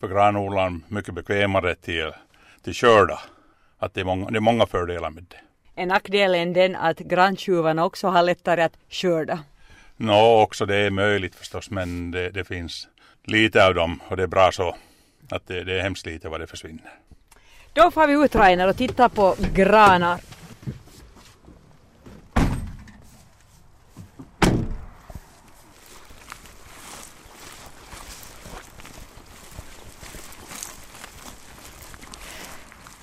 för 0.00 0.08
granodlaren 0.08 0.84
mycket 0.88 1.14
bekvämare 1.14 1.74
till, 1.74 2.12
till 2.64 2.74
körda. 2.74 3.20
Att 3.78 3.94
det 3.94 4.00
är, 4.00 4.04
många, 4.04 4.30
det 4.30 4.38
är 4.38 4.40
många 4.40 4.66
fördelar 4.66 5.10
med 5.10 5.26
det. 5.28 5.40
En 5.74 5.88
nackdel 5.88 6.34
är 6.34 6.46
den 6.46 6.76
att 6.76 6.98
granntjuvarna 6.98 7.84
också 7.84 8.08
har 8.08 8.22
lättare 8.22 8.62
att 8.62 8.78
skörda. 8.90 9.38
Nå, 9.96 10.42
också 10.42 10.66
det 10.66 10.76
är 10.76 10.90
möjligt 10.90 11.34
förstås 11.34 11.70
men 11.70 12.10
det, 12.10 12.30
det 12.30 12.44
finns 12.44 12.88
lite 13.30 13.66
av 13.66 13.74
dem 13.74 14.00
och 14.08 14.16
det 14.16 14.22
är 14.22 14.26
bra 14.26 14.52
så. 14.52 14.76
Att 15.30 15.46
det, 15.46 15.64
det 15.64 15.78
är 15.78 15.82
hemskt 15.82 16.06
lite 16.06 16.28
vad 16.28 16.40
det 16.40 16.46
försvinner. 16.46 16.92
Då 17.72 17.90
får 17.90 18.06
vi 18.06 18.24
ut 18.24 18.34
Rainer 18.34 18.68
och 18.68 18.76
tittar 18.76 19.08
på 19.08 19.34
granar. 19.54 20.20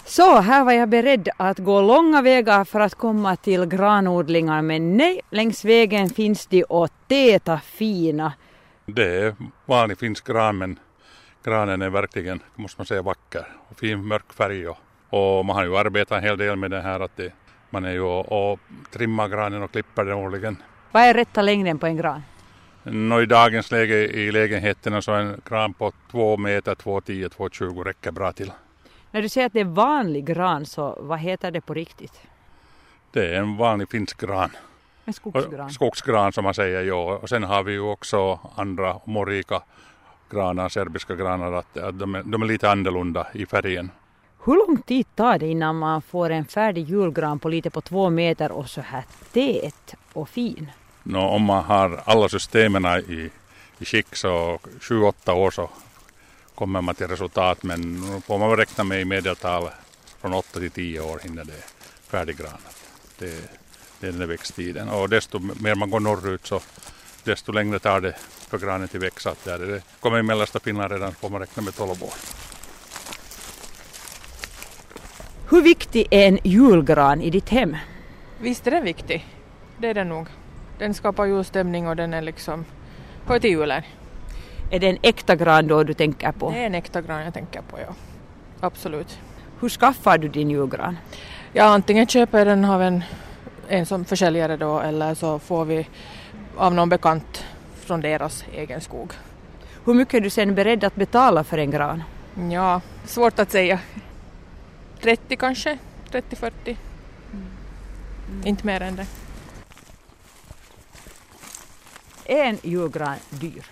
Så, 0.05 0.39
här 0.39 0.63
var 0.63 0.71
jag 0.71 0.89
beredd 0.89 1.29
att 1.37 1.59
gå 1.59 1.81
långa 1.81 2.21
vägar 2.21 2.65
för 2.65 2.79
att 2.79 2.95
komma 2.95 3.35
till 3.35 3.65
granodlingar 3.65 4.61
men 4.61 4.97
nej, 4.97 5.21
längs 5.31 5.65
vägen 5.65 6.09
finns 6.09 6.45
de 6.45 6.63
och 6.63 6.89
täta 7.07 7.59
fina. 7.59 8.33
Det 8.85 9.19
är 9.19 9.35
vanlig 9.65 9.97
finsk 9.97 10.27
gran 10.27 10.57
men 10.57 10.79
granen 11.43 11.81
är 11.81 11.89
verkligen, 11.89 12.39
måste 12.55 12.79
man 12.79 12.85
säga, 12.85 13.01
vacker. 13.01 13.47
Och 13.69 13.77
fin 13.77 14.07
mörk 14.07 14.33
färg 14.33 14.67
och, 14.67 14.77
och 15.09 15.45
man 15.45 15.55
har 15.55 15.63
ju 15.63 15.77
arbetat 15.77 16.17
en 16.17 16.23
hel 16.23 16.37
del 16.37 16.55
med 16.55 16.71
det 16.71 16.81
här 16.81 16.99
att 16.99 17.17
det, 17.17 17.33
man 17.69 17.85
är 17.85 17.91
ju 17.91 18.01
och, 18.01 18.51
och 18.51 18.59
trimmar 18.91 19.27
granen 19.27 19.63
och 19.63 19.71
klipper 19.71 20.05
den 20.05 20.13
årligen. 20.13 20.57
Vad 20.91 21.03
är 21.03 21.13
rätta 21.13 21.41
längden 21.41 21.79
på 21.79 21.85
en 21.85 21.97
gran? 21.97 22.21
Nå, 22.83 23.21
I 23.21 23.25
dagens 23.25 23.71
läge 23.71 23.95
i 23.95 24.31
lägenheterna 24.31 25.01
så 25.01 25.11
en 25.11 25.41
gran 25.49 25.73
på 25.73 25.91
2 26.11 26.37
meter, 26.37 26.75
2,10, 26.75 27.29
2,20 27.29 27.83
räcker 27.83 28.11
bra 28.11 28.31
till. 28.31 28.51
När 29.11 29.21
du 29.21 29.29
säger 29.29 29.47
att 29.47 29.53
det 29.53 29.59
är 29.59 29.63
vanlig 29.63 30.25
gran 30.25 30.65
så 30.65 30.97
vad 31.01 31.19
heter 31.19 31.51
det 31.51 31.61
på 31.61 31.73
riktigt? 31.73 32.21
Det 33.11 33.35
är 33.35 33.39
en 33.39 33.57
vanlig 33.57 33.89
finsk 33.89 34.21
gran. 34.21 34.49
En 35.05 35.13
skogsgran? 35.13 35.69
Skogsgran 35.69 36.33
som 36.33 36.43
man 36.43 36.53
säger, 36.53 36.83
ja. 36.83 37.19
Och 37.21 37.29
sen 37.29 37.43
har 37.43 37.63
vi 37.63 37.71
ju 37.71 37.79
också 37.79 38.39
andra 38.55 38.99
morika 39.05 39.61
granar, 40.29 40.69
serbiska 40.69 41.15
granar, 41.15 41.51
att, 41.51 41.77
att 41.77 41.99
de, 41.99 42.15
är, 42.15 42.23
de 42.23 42.41
är 42.41 42.45
lite 42.45 42.69
annorlunda 42.71 43.27
i 43.33 43.45
färgen. 43.45 43.91
Hur 44.45 44.67
lång 44.67 44.81
tid 44.81 45.15
tar 45.15 45.39
det 45.39 45.47
innan 45.47 45.75
man 45.75 46.01
får 46.01 46.29
en 46.29 46.45
färdig 46.45 46.89
julgran 46.89 47.39
på 47.39 47.49
lite 47.49 47.69
på 47.69 47.81
två 47.81 48.09
meter 48.09 48.51
och 48.51 48.69
så 48.69 48.81
här 48.81 49.03
tät 49.33 49.95
och 50.13 50.29
fin? 50.29 50.71
Nå, 51.03 51.27
om 51.27 51.41
man 51.41 51.63
har 51.63 52.01
alla 52.05 52.29
systemen 52.29 52.85
i, 52.85 53.29
i 53.79 53.85
skick 53.85 54.15
så 54.15 54.59
7-8 54.79 55.31
år 55.31 55.51
så 55.51 55.69
kommer 56.55 56.81
man 56.81 56.95
till 56.95 57.07
resultat 57.07 57.63
men 57.63 58.01
får 58.21 58.37
man 58.37 58.57
räkna 58.57 58.83
med 58.83 59.01
i 59.01 59.05
medeltal 59.05 59.69
från 60.21 60.33
8 60.33 60.59
till 60.59 60.71
10 60.71 60.99
år 60.99 61.21
innan 61.25 61.47
det 61.47 61.53
är 61.53 61.65
färdiggranat. 62.09 62.83
Det, 63.19 63.64
det 63.99 64.07
är 64.07 64.11
den 64.11 64.19
där 64.19 64.27
växttiden 64.27 64.89
och 64.89 65.09
desto 65.09 65.39
mer 65.39 65.75
man 65.75 65.89
går 65.89 65.99
norrut 65.99 66.47
så 66.47 66.61
desto 67.23 67.51
längre 67.51 67.79
tar 67.79 68.01
det 68.01 68.15
för 68.49 68.57
granen 68.57 68.87
till 68.87 68.99
växa. 68.99 69.29
Att 69.29 69.43
där 69.43 69.59
det 69.59 69.81
kommer 69.99 70.19
i 70.19 70.23
mellersta 70.23 70.59
Finland 70.59 70.91
redan 70.91 71.11
får 71.13 71.29
man 71.29 71.39
räkna 71.39 71.63
med 71.63 71.75
12 71.75 71.89
år. 72.03 72.13
Hur 75.49 75.61
viktig 75.61 76.07
är 76.11 76.27
en 76.27 76.39
julgran 76.43 77.21
i 77.21 77.29
ditt 77.29 77.49
hem? 77.49 77.77
Visst 78.39 78.67
är 78.67 78.71
den 78.71 78.83
viktig. 78.83 79.25
Det 79.77 79.87
är 79.87 79.93
den 79.93 80.09
nog. 80.09 80.27
Den 80.79 80.93
skapar 80.93 81.25
julstämning 81.25 81.87
och 81.87 81.95
den 81.95 82.13
är 82.13 82.21
liksom 82.21 82.65
hör 83.25 83.39
till 83.39 83.49
julen. 83.49 83.83
Är 84.71 84.79
det 84.79 84.87
en 84.87 84.97
äkta 85.01 85.35
gran 85.35 85.67
då 85.67 85.83
du 85.83 85.93
tänker 85.93 86.31
på? 86.31 86.51
Det 86.51 86.57
är 86.57 86.65
en 86.65 86.75
äkta 86.75 87.01
gran 87.01 87.23
jag 87.23 87.33
tänker 87.33 87.61
på, 87.61 87.79
ja. 87.79 87.95
Absolut. 88.59 89.19
Hur 89.59 89.69
skaffar 89.69 90.17
du 90.17 90.27
din 90.27 90.49
julgran? 90.49 90.97
Ja, 91.53 91.63
antingen 91.63 92.07
köper 92.07 92.37
jag 92.37 92.47
den 92.47 92.65
av 92.65 92.81
en, 92.81 93.03
en 93.67 93.85
som 93.85 94.05
försäljare 94.05 94.57
då 94.57 94.79
eller 94.79 95.15
så 95.15 95.39
får 95.39 95.65
vi 95.65 95.87
av 96.57 96.73
någon 96.73 96.89
bekant 96.89 97.43
från 97.85 98.01
deras 98.01 98.43
egen 98.53 98.81
skog. 98.81 99.13
Hur 99.85 99.93
mycket 99.93 100.13
är 100.13 100.21
du 100.21 100.29
sen 100.29 100.55
beredd 100.55 100.83
att 100.83 100.95
betala 100.95 101.43
för 101.43 101.57
en 101.57 101.71
gran? 101.71 102.03
Ja, 102.51 102.81
svårt 103.05 103.39
att 103.39 103.51
säga. 103.51 103.79
30 105.01 105.35
kanske, 105.35 105.77
30-40. 106.11 106.51
Mm. 106.65 106.77
Inte 108.43 108.65
mer 108.65 108.81
än 108.81 108.95
det. 108.95 109.05
Är 112.25 112.43
en 112.43 112.57
julgran 112.63 113.15
dyr? 113.29 113.65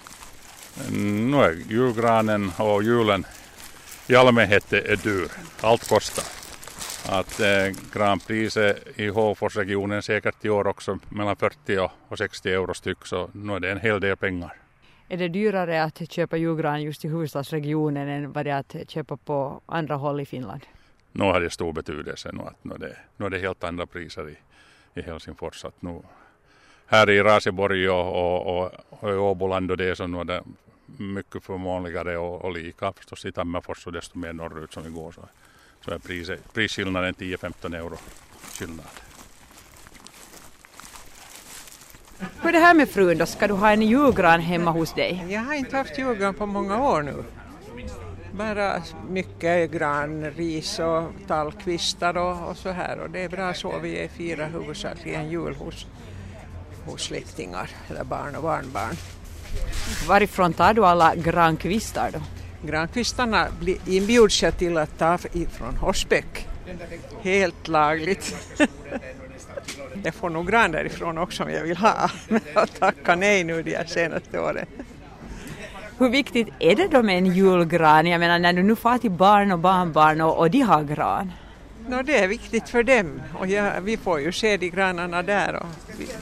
Nu 0.91 1.37
är 1.37 1.51
julgranen 1.69 2.51
och 2.57 2.83
julen 2.83 3.25
i 4.07 4.15
allmänhet 4.15 4.73
är 4.73 4.95
dyr. 4.95 5.27
Allt 5.61 5.89
kostar. 5.89 6.42
Att 7.09 7.39
eh, 7.39 7.47
granpriset 7.93 8.99
i 8.99 9.07
Håforsregionen 9.07 10.03
säkert 10.03 10.45
i 10.45 10.49
år 10.49 10.67
också 10.67 10.99
mellan 11.09 11.35
40 11.35 11.89
och 12.07 12.17
60 12.17 12.49
euro 12.49 12.73
styck 12.73 13.05
så 13.05 13.29
nu 13.31 13.55
är 13.55 13.59
det 13.59 13.71
en 13.71 13.79
hel 13.79 13.99
del 13.99 14.17
pengar. 14.17 14.53
Är 15.09 15.17
det 15.17 15.27
dyrare 15.27 15.83
att 15.83 16.11
köpa 16.11 16.37
julgran 16.37 16.81
just 16.81 17.05
i 17.05 17.07
huvudstadsregionen 17.07 18.07
än 18.07 18.31
vad 18.31 18.45
det 18.45 18.51
är 18.51 18.59
att 18.59 18.89
köpa 18.89 19.17
på 19.17 19.61
andra 19.65 19.95
håll 19.95 20.21
i 20.21 20.25
Finland? 20.25 20.61
Nu 21.11 21.23
har 21.23 21.41
det 21.41 21.49
stor 21.49 21.73
betydelse 21.73 22.31
nu 22.33 22.41
att 22.41 22.63
nu 22.63 22.73
är 22.73 22.79
det, 22.79 22.97
nu 23.17 23.25
är 23.25 23.29
det 23.29 23.39
helt 23.39 23.63
andra 23.63 23.85
priser 23.85 24.29
i, 24.29 24.37
i 24.99 25.01
Helsingfors. 25.01 25.65
Att 25.65 25.81
nu, 25.81 26.01
här 26.85 27.09
i 27.09 27.23
Raseborg 27.23 27.89
och, 27.89 28.07
och, 28.07 28.57
och, 28.57 28.71
och 28.89 29.09
i 29.09 29.13
Åboland 29.13 29.71
och 29.71 29.77
det 29.77 29.95
så 29.95 30.07
nu 30.07 30.19
är 30.19 30.23
det 30.23 30.43
mycket 30.97 31.43
förmånligare 31.43 32.17
och, 32.17 32.45
och 32.45 32.53
lika 32.53 32.93
förstås 32.93 33.25
i 33.25 33.31
Tammerfors 33.31 33.87
och 33.87 33.93
desto 33.93 34.17
mer 34.17 34.33
norrut 34.33 34.73
som 34.73 34.83
vi 34.83 34.89
går 34.89 35.11
så, 35.11 35.21
så 35.85 35.91
är 35.91 35.97
priset, 35.97 36.53
prisskillnaden 36.53 37.13
10-15 37.13 37.75
euro 37.75 37.97
skillnad. 38.59 38.85
Hur 42.41 42.49
är 42.49 42.53
det 42.53 42.59
här 42.59 42.73
med 42.73 42.89
frun 42.89 43.17
då? 43.17 43.25
Ska 43.25 43.47
du 43.47 43.53
ha 43.53 43.71
en 43.71 43.81
julgran 43.81 44.41
hemma 44.41 44.71
hos 44.71 44.93
dig? 44.93 45.25
Jag 45.29 45.41
har 45.41 45.53
inte 45.53 45.77
haft 45.77 45.97
julgran 45.97 46.33
på 46.33 46.45
många 46.45 46.83
år 46.83 47.01
nu. 47.01 47.23
bara 48.31 48.83
mycket 49.09 49.71
granris 49.71 50.79
och 50.79 51.03
tallkvistar 51.27 52.17
och, 52.17 52.49
och 52.49 52.57
så 52.57 52.69
här 52.69 52.99
och 52.99 53.09
det 53.09 53.19
är 53.19 53.29
bra 53.29 53.53
så 53.53 53.79
vi 53.79 54.09
firar 54.17 54.49
huvudsakligen 54.49 55.29
jul 55.29 55.55
hos, 55.55 55.85
hos 56.85 57.01
släktingar 57.01 57.69
eller 57.89 58.03
barn 58.03 58.35
och 58.35 58.43
barnbarn. 58.43 58.95
Varifrån 60.07 60.53
tar 60.53 60.73
du 60.73 60.85
alla 60.85 61.15
grankvistar 61.15 62.11
då? 62.13 62.21
Grankvistarna 62.65 63.47
inbjuds 63.85 64.43
jag 64.43 64.57
till 64.57 64.77
att 64.77 64.97
ta 64.97 65.17
ifrån 65.33 65.75
Horsbäck. 65.75 66.47
Helt 67.21 67.67
lagligt. 67.67 68.35
jag 70.03 70.15
får 70.15 70.29
nog 70.29 70.47
gran 70.47 70.71
därifrån 70.71 71.17
också 71.17 71.43
om 71.43 71.49
jag 71.49 71.63
vill 71.63 71.77
ha, 71.77 72.09
men 72.27 72.41
jag 72.53 72.73
tackar 72.79 73.15
nej 73.15 73.43
nu 73.43 73.63
de 73.63 73.87
senaste 73.87 74.39
åren. 74.39 74.65
Hur 75.97 76.09
viktigt 76.09 76.47
är 76.59 76.75
det 76.75 76.87
då 76.87 77.03
med 77.03 77.17
en 77.17 77.25
julgran? 77.25 78.07
Jag 78.07 78.19
menar 78.19 78.39
när 78.39 78.53
du 78.53 78.63
nu 78.63 78.75
far 78.75 78.97
till 78.97 79.11
barn 79.11 79.51
och 79.51 79.59
barnbarn 79.59 80.21
och, 80.21 80.37
och 80.37 80.51
de 80.51 80.61
har 80.61 80.83
gran. 80.83 81.31
No, 81.87 82.03
det 82.03 82.17
är 82.17 82.27
viktigt 82.27 82.69
för 82.69 82.83
dem 82.83 83.21
och 83.33 83.47
ja, 83.47 83.79
vi 83.81 83.97
får 83.97 84.19
ju 84.19 84.31
se 84.31 84.57
de 84.57 84.69
granarna 84.69 85.23
där 85.23 85.55
och 85.55 85.67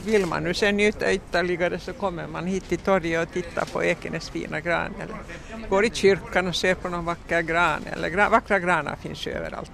vill 0.04 0.26
man 0.26 0.44
nu 0.44 0.54
se 0.54 0.72
njuta 0.72 1.12
ytterligare 1.12 1.78
så 1.78 1.92
kommer 1.92 2.26
man 2.26 2.46
hit 2.46 2.68
till 2.68 2.78
torget 2.78 3.28
och 3.28 3.34
tittar 3.34 3.64
på 3.64 3.84
Ekenäs 3.84 4.30
fina 4.30 4.60
gran 4.60 4.94
eller 5.02 5.16
går 5.68 5.84
i 5.84 5.90
kyrkan 5.90 6.46
och 6.46 6.56
ser 6.56 6.74
på 6.74 6.88
någon 6.88 7.04
vacker 7.04 7.42
gran 7.42 7.84
eller 7.92 8.08
gra, 8.08 8.28
vackra 8.28 8.58
granar 8.58 8.96
finns 8.96 9.26
ju 9.26 9.30
överallt. 9.30 9.72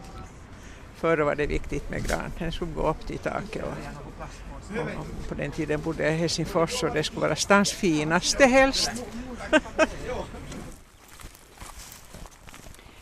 Förr 0.96 1.18
var 1.18 1.34
det 1.34 1.46
viktigt 1.46 1.90
med 1.90 2.08
gran, 2.08 2.32
den 2.38 2.52
skulle 2.52 2.72
gå 2.72 2.90
upp 2.90 3.06
till 3.06 3.18
taket 3.18 3.62
och, 3.62 4.78
och, 4.78 5.00
och 5.00 5.28
på 5.28 5.34
den 5.34 5.50
tiden 5.50 5.80
bodde 5.80 6.02
jag 6.04 6.14
i 6.14 6.16
Helsingfors 6.16 6.82
och 6.82 6.94
det 6.94 7.02
skulle 7.02 7.20
vara 7.20 7.36
stans 7.36 7.72
finaste 7.72 8.46
helst. 8.46 8.90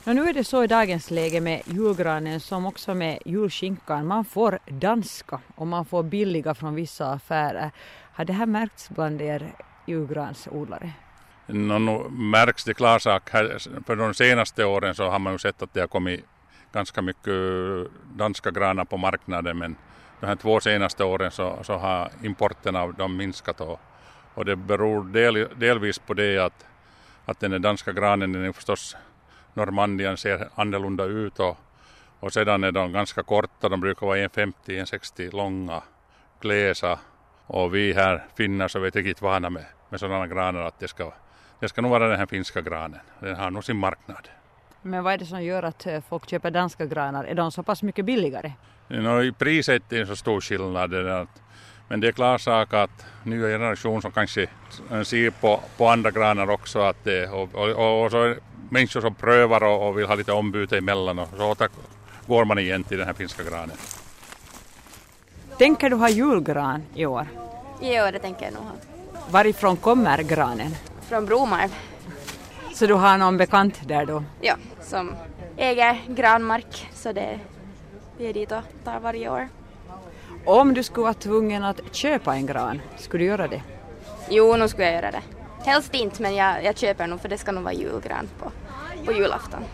No, 0.06 0.12
nu 0.12 0.28
är 0.28 0.32
det 0.32 0.44
så 0.44 0.64
i 0.64 0.66
dagens 0.66 1.10
läge 1.10 1.40
med 1.40 1.62
julgranen 1.64 2.40
som 2.40 2.66
också 2.66 2.94
med 2.94 3.18
julskinkan. 3.24 4.06
Man 4.06 4.24
får 4.24 4.58
danska 4.66 5.40
och 5.54 5.66
man 5.66 5.84
får 5.84 6.02
billiga 6.02 6.54
från 6.54 6.74
vissa 6.74 7.12
affärer. 7.12 7.70
Har 8.12 8.24
det 8.24 8.32
här 8.32 8.46
märkts 8.46 8.90
bland 8.90 9.22
er 9.22 9.52
julgransodlare? 9.86 10.92
No, 11.46 11.78
no, 11.78 12.08
märks 12.08 12.64
det 12.64 12.74
klar 12.74 12.98
sak. 12.98 13.30
För 13.86 13.96
de 13.96 14.14
senaste 14.14 14.64
åren 14.64 14.94
så 14.94 15.10
har 15.10 15.18
man 15.18 15.32
ju 15.32 15.38
sett 15.38 15.62
att 15.62 15.74
det 15.74 15.80
har 15.80 15.86
kommit 15.86 16.24
ganska 16.72 17.02
mycket 17.02 17.34
danska 18.14 18.50
granar 18.50 18.84
på 18.84 18.96
marknaden 18.96 19.58
men 19.58 19.76
de 20.20 20.26
här 20.26 20.36
två 20.36 20.60
senaste 20.60 21.04
åren 21.04 21.30
så, 21.30 21.58
så 21.62 21.76
har 21.76 22.10
importen 22.22 22.76
av 22.76 22.94
dem 22.94 23.16
minskat 23.16 23.60
och, 23.60 23.80
och 24.34 24.44
det 24.44 24.56
beror 24.56 25.04
del, 25.04 25.48
delvis 25.56 25.98
på 25.98 26.14
det 26.14 26.38
att, 26.38 26.66
att 27.24 27.40
den 27.40 27.62
danska 27.62 27.92
granen 27.92 28.32
den 28.32 28.44
är 28.44 28.52
förstås 28.52 28.96
Normandian 29.56 30.16
ser 30.16 30.48
annorlunda 30.54 31.04
ut 31.04 31.38
och, 31.38 31.56
och 32.20 32.32
sedan 32.32 32.64
är 32.64 32.72
de 32.72 32.92
ganska 32.92 33.22
korta, 33.22 33.68
de 33.68 33.80
brukar 33.80 34.06
vara 34.06 34.18
1,50-1,60 34.18 35.36
långa, 35.36 35.82
glesa 36.40 36.98
och 37.46 37.74
vi 37.74 37.92
här 37.92 38.24
finnar 38.36 38.68
så 38.68 38.78
är 38.78 38.82
vi 38.82 38.90
riktigt 38.90 39.22
vana 39.22 39.50
med, 39.50 39.64
med 39.88 40.00
sådana 40.00 40.26
granar 40.26 40.60
att 40.60 40.78
det 40.78 40.88
ska, 40.88 41.12
det 41.60 41.68
ska 41.68 41.82
nog 41.82 41.90
vara 41.90 42.08
den 42.08 42.18
här 42.18 42.26
finska 42.26 42.60
granen, 42.60 43.00
den 43.20 43.36
har 43.36 43.50
nog 43.50 43.64
sin 43.64 43.76
marknad. 43.76 44.28
Men 44.82 45.04
vad 45.04 45.12
är 45.12 45.18
det 45.18 45.26
som 45.26 45.42
gör 45.42 45.62
att 45.62 45.86
eh, 45.86 46.00
folk 46.08 46.30
köper 46.30 46.50
danska 46.50 46.86
granar? 46.86 47.24
Är 47.24 47.34
de 47.34 47.52
så 47.52 47.62
pass 47.62 47.82
mycket 47.82 48.04
billigare? 48.04 48.52
No, 48.88 49.22
I 49.22 49.32
priset 49.32 49.92
är 49.92 49.98
det 49.98 50.06
så 50.06 50.16
stor 50.16 50.40
skillnad. 50.40 50.90
Men 51.88 52.00
det 52.00 52.08
är 52.08 52.12
klar 52.12 52.38
sak 52.38 52.74
att 52.74 53.06
nya 53.22 53.46
generation 53.46 54.02
som 54.02 54.12
kanske 54.12 54.46
ser 55.04 55.30
på, 55.30 55.60
på 55.76 55.88
andra 55.88 56.10
granar 56.10 56.50
också 56.50 56.80
att 56.80 57.04
det, 57.04 57.28
och, 57.28 57.54
och, 57.54 58.04
och 58.04 58.10
så 58.10 58.34
människor 58.70 59.00
som 59.00 59.14
prövar 59.14 59.62
och, 59.62 59.88
och 59.88 59.98
vill 59.98 60.06
ha 60.06 60.14
lite 60.14 60.32
ombyte 60.32 60.78
emellan 60.78 61.18
och 61.18 61.28
så 61.36 61.54
går 62.26 62.44
man 62.44 62.58
igen 62.58 62.84
till 62.84 62.98
den 62.98 63.06
här 63.06 63.14
finska 63.14 63.42
granen. 63.42 63.76
Tänker 65.58 65.90
du 65.90 65.96
ha 65.96 66.08
julgran 66.08 66.82
i 66.94 67.06
år? 67.06 67.26
Jo, 67.80 68.04
det 68.12 68.18
tänker 68.18 68.44
jag 68.44 68.54
nog 68.54 68.62
ha. 68.62 68.72
Varifrån 69.30 69.76
kommer 69.76 70.22
granen? 70.22 70.74
Från 71.08 71.26
Bromarv. 71.26 71.74
Så 72.74 72.86
du 72.86 72.94
har 72.94 73.18
någon 73.18 73.36
bekant 73.36 73.88
där 73.88 74.06
då? 74.06 74.24
Ja, 74.40 74.54
som 74.82 75.14
äger 75.56 76.00
granmark 76.08 76.90
så 76.94 77.12
det, 77.12 77.40
vi 78.18 78.26
är 78.26 78.32
dit 78.32 78.52
och 78.52 78.62
tar 78.84 79.00
varje 79.00 79.28
år. 79.28 79.48
Om 80.44 80.74
du 80.74 80.82
skulle 80.82 81.04
vara 81.04 81.14
tvungen 81.14 81.64
att 81.64 81.80
köpa 81.94 82.34
en 82.34 82.46
gran, 82.46 82.80
skulle 82.96 83.24
du 83.24 83.28
göra 83.28 83.48
det? 83.48 83.62
Jo, 84.28 84.56
nu 84.56 84.68
skulle 84.68 84.84
jag 84.84 84.94
göra 84.94 85.10
det. 85.10 85.22
Helst 85.66 85.94
inte, 85.94 86.22
men 86.22 86.34
jag, 86.34 86.64
jag 86.64 86.78
köper 86.78 87.06
nog 87.06 87.20
för 87.20 87.28
det 87.28 87.38
ska 87.38 87.52
nog 87.52 87.64
vara 87.64 87.74
julgran 87.74 88.28
på, 88.38 88.52
på 89.04 89.12
julafton. 89.12 89.64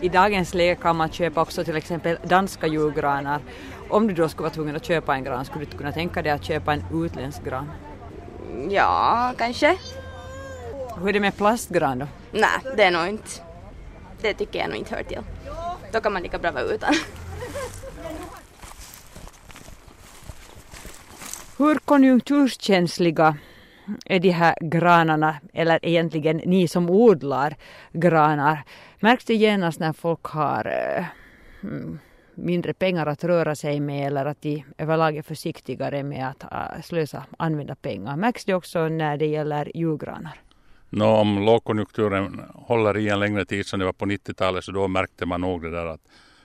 I 0.00 0.08
dagens 0.08 0.54
läge 0.54 0.74
kan 0.74 0.96
man 0.96 1.10
köpa 1.10 1.42
också 1.42 1.64
till 1.64 1.76
exempel 1.76 2.18
danska 2.24 2.66
julgranar. 2.66 3.40
Om 3.88 4.06
du 4.06 4.14
då 4.14 4.28
skulle 4.28 4.42
vara 4.42 4.54
tvungen 4.54 4.76
att 4.76 4.84
köpa 4.84 5.14
en 5.14 5.24
gran, 5.24 5.44
skulle 5.44 5.64
du 5.64 5.76
kunna 5.76 5.92
tänka 5.92 6.22
dig 6.22 6.32
att 6.32 6.44
köpa 6.44 6.72
en 6.72 6.84
utländsk 7.04 7.44
gran? 7.44 7.70
Ja, 8.70 9.32
kanske. 9.38 9.76
Hur 10.98 11.08
är 11.08 11.12
det 11.12 11.20
med 11.20 11.36
plastgran 11.36 11.98
då? 11.98 12.06
Nej, 12.32 12.76
det 12.76 12.82
är 12.82 12.90
nog 12.90 13.08
inte. 13.08 13.30
Det 14.20 14.34
tycker 14.34 14.58
jag 14.58 14.68
nog 14.68 14.78
inte 14.78 14.94
hör 14.94 15.02
till. 15.02 15.22
Då 15.92 16.00
kan 16.00 16.12
man 16.12 16.22
lika 16.22 16.38
bra 16.38 16.50
vara 16.50 16.64
utan. 16.64 16.94
Hur 21.58 21.78
konjunkturskänsliga 21.78 23.26
är 23.26 23.49
de 24.06 24.30
här 24.30 24.54
granarna, 24.60 25.36
eller 25.52 25.78
egentligen 25.82 26.36
ni 26.36 26.68
som 26.68 26.90
odlar 26.90 27.56
granar? 27.92 28.62
Märks 29.00 29.24
det 29.24 29.34
genast 29.34 29.80
när 29.80 29.92
folk 29.92 30.24
har 30.24 30.66
eh, 30.66 31.04
mm, 31.62 31.98
mindre 32.34 32.74
pengar 32.74 33.06
att 33.06 33.24
röra 33.24 33.54
sig 33.54 33.80
med 33.80 34.06
eller 34.06 34.24
att 34.24 34.42
de 34.42 34.64
överlag 34.78 35.16
är 35.16 35.22
försiktigare 35.22 36.02
med 36.02 36.28
att 36.28 36.42
eh, 36.42 36.82
slösa, 36.82 37.24
använda 37.38 37.74
pengar? 37.74 38.16
Märks 38.16 38.44
det 38.44 38.54
också 38.54 38.88
när 38.88 39.16
det 39.16 39.26
gäller 39.26 39.76
julgranar? 39.76 40.40
No, 40.92 41.04
om 41.04 41.38
lågkonjunkturen 41.38 42.40
håller 42.54 42.96
i 42.96 43.08
en 43.08 43.20
längre 43.20 43.44
tid 43.44 43.66
som 43.66 43.78
det 43.78 43.84
var 43.84 43.92
på 43.92 44.06
90-talet 44.06 44.64
så 44.64 44.72
då 44.72 44.88
märkte 44.88 45.26
man 45.26 45.40
nog 45.40 45.62
det 45.62 45.70
där 45.70 45.86
att 45.86 46.00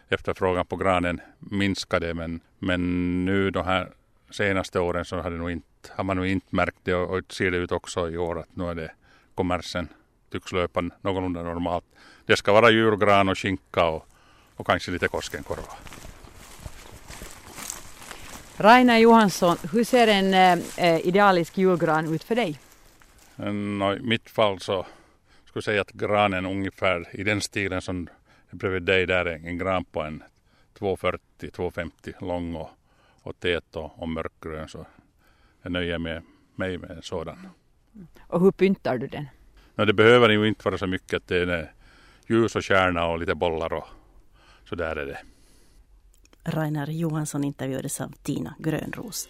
efterfrågan 0.10 0.66
på 0.66 0.76
granen 0.76 1.22
minskade 1.40 2.14
men, 2.14 2.40
men 2.60 3.26
nu 3.26 3.52
de 3.52 3.66
här 3.66 3.90
senaste 4.30 4.80
åren 4.80 5.06
så 5.06 5.22
har, 5.22 5.32
det 5.32 5.38
nog 5.38 5.52
inte, 5.52 5.68
har 5.96 6.04
man 6.04 6.18
nog 6.18 6.26
inte 6.26 6.56
märkt 6.56 6.78
det 6.84 6.94
och, 6.96 7.18
och 7.18 7.34
ser 7.34 7.52
det 7.52 7.58
ut 7.58 7.72
också 7.72 8.10
i 8.10 8.18
år 8.18 8.40
att 8.40 8.56
nu 8.56 8.70
är 8.70 8.76
det 8.76 8.92
kommersen 9.36 9.88
tycks 10.32 10.52
löpa 10.52 10.82
någorlunda 11.02 11.44
normalt. 11.44 11.86
Det 12.26 12.38
ska 12.38 12.54
vara 12.54 12.70
julgran 12.70 13.30
och 13.30 13.38
skinka 13.38 13.86
och, 13.86 14.08
och 14.56 14.68
kanske 14.68 14.92
lite 14.92 15.08
Koskenkorva. 15.08 15.74
Rainer 18.58 18.98
Johansson, 18.98 19.58
hur 19.72 19.84
ser 19.84 20.08
en 20.08 20.34
äh, 20.78 21.08
idealisk 21.08 21.58
julgran 21.58 22.14
ut 22.14 22.24
för 22.24 22.36
dig? 22.36 22.60
No, 23.36 23.94
I 23.94 24.00
mitt 24.00 24.30
fall 24.30 24.60
så 24.60 24.86
skulle 25.46 25.58
jag 25.58 25.64
säga 25.64 25.82
att 25.82 25.92
granen 25.92 26.46
ungefär 26.46 27.08
i 27.12 27.24
den 27.24 27.42
stilen 27.42 27.82
som 27.82 28.08
är 28.50 28.56
bredvid 28.56 28.84
dig 28.84 29.06
där 29.06 29.26
är 29.26 29.36
en 29.36 29.58
gran 29.58 29.86
på 29.86 30.02
en 30.02 30.24
240-250 30.80 31.92
lång 32.20 32.56
och 32.56 32.70
och 33.26 33.40
tät 33.40 33.76
och, 33.76 34.02
och 34.02 34.10
mörkgrön 34.10 34.68
så 34.68 34.86
jag 35.66 35.72
nöjer 35.72 35.98
med 35.98 36.24
mig 36.56 36.78
med 36.78 36.92
en 36.92 37.02
sådan. 37.02 37.48
Och 38.20 38.42
hur 38.42 38.52
pyntar 38.52 38.98
du 38.98 39.08
den? 39.08 39.26
No, 39.76 39.86
det 39.86 39.94
behöver 39.94 40.30
ju 40.30 40.48
inte 40.48 40.66
vara 40.66 40.78
så 40.78 40.88
mycket 40.88 41.18
att 41.18 41.28
det 41.28 41.38
är 41.38 41.72
ljus 42.28 42.56
och 42.56 42.64
kärna 42.64 43.08
och 43.08 43.20
lite 43.20 43.36
bollar 43.36 43.74
och 43.74 43.88
så 44.70 44.76
där 44.76 44.96
är 44.96 45.06
det. 45.06 45.18
Rainer 46.44 46.88
Johansson 46.88 47.44
intervjuades 47.44 48.02
av 48.02 48.14
Tina 48.24 48.56
Grönros. 48.60 49.30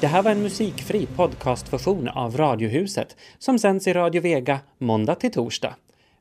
Det 0.00 0.06
här 0.06 0.22
var 0.22 0.30
en 0.30 0.42
musikfri 0.42 1.06
podcastversion 1.06 2.08
av 2.08 2.36
Radiohuset 2.36 3.16
som 3.38 3.58
sänds 3.58 3.86
i 3.86 3.92
Radio 3.92 4.22
Vega 4.22 4.60
måndag 4.78 5.14
till 5.14 5.32
torsdag. 5.32 5.74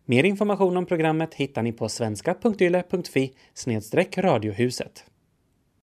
Mer 0.05 0.23
information 0.23 0.77
om 0.77 0.85
programmet 0.85 1.33
hittar 1.33 1.61
ni 1.61 1.71
på 1.71 1.89
svenska.yle.fi 1.89 3.33
radiohuset. 4.17 5.10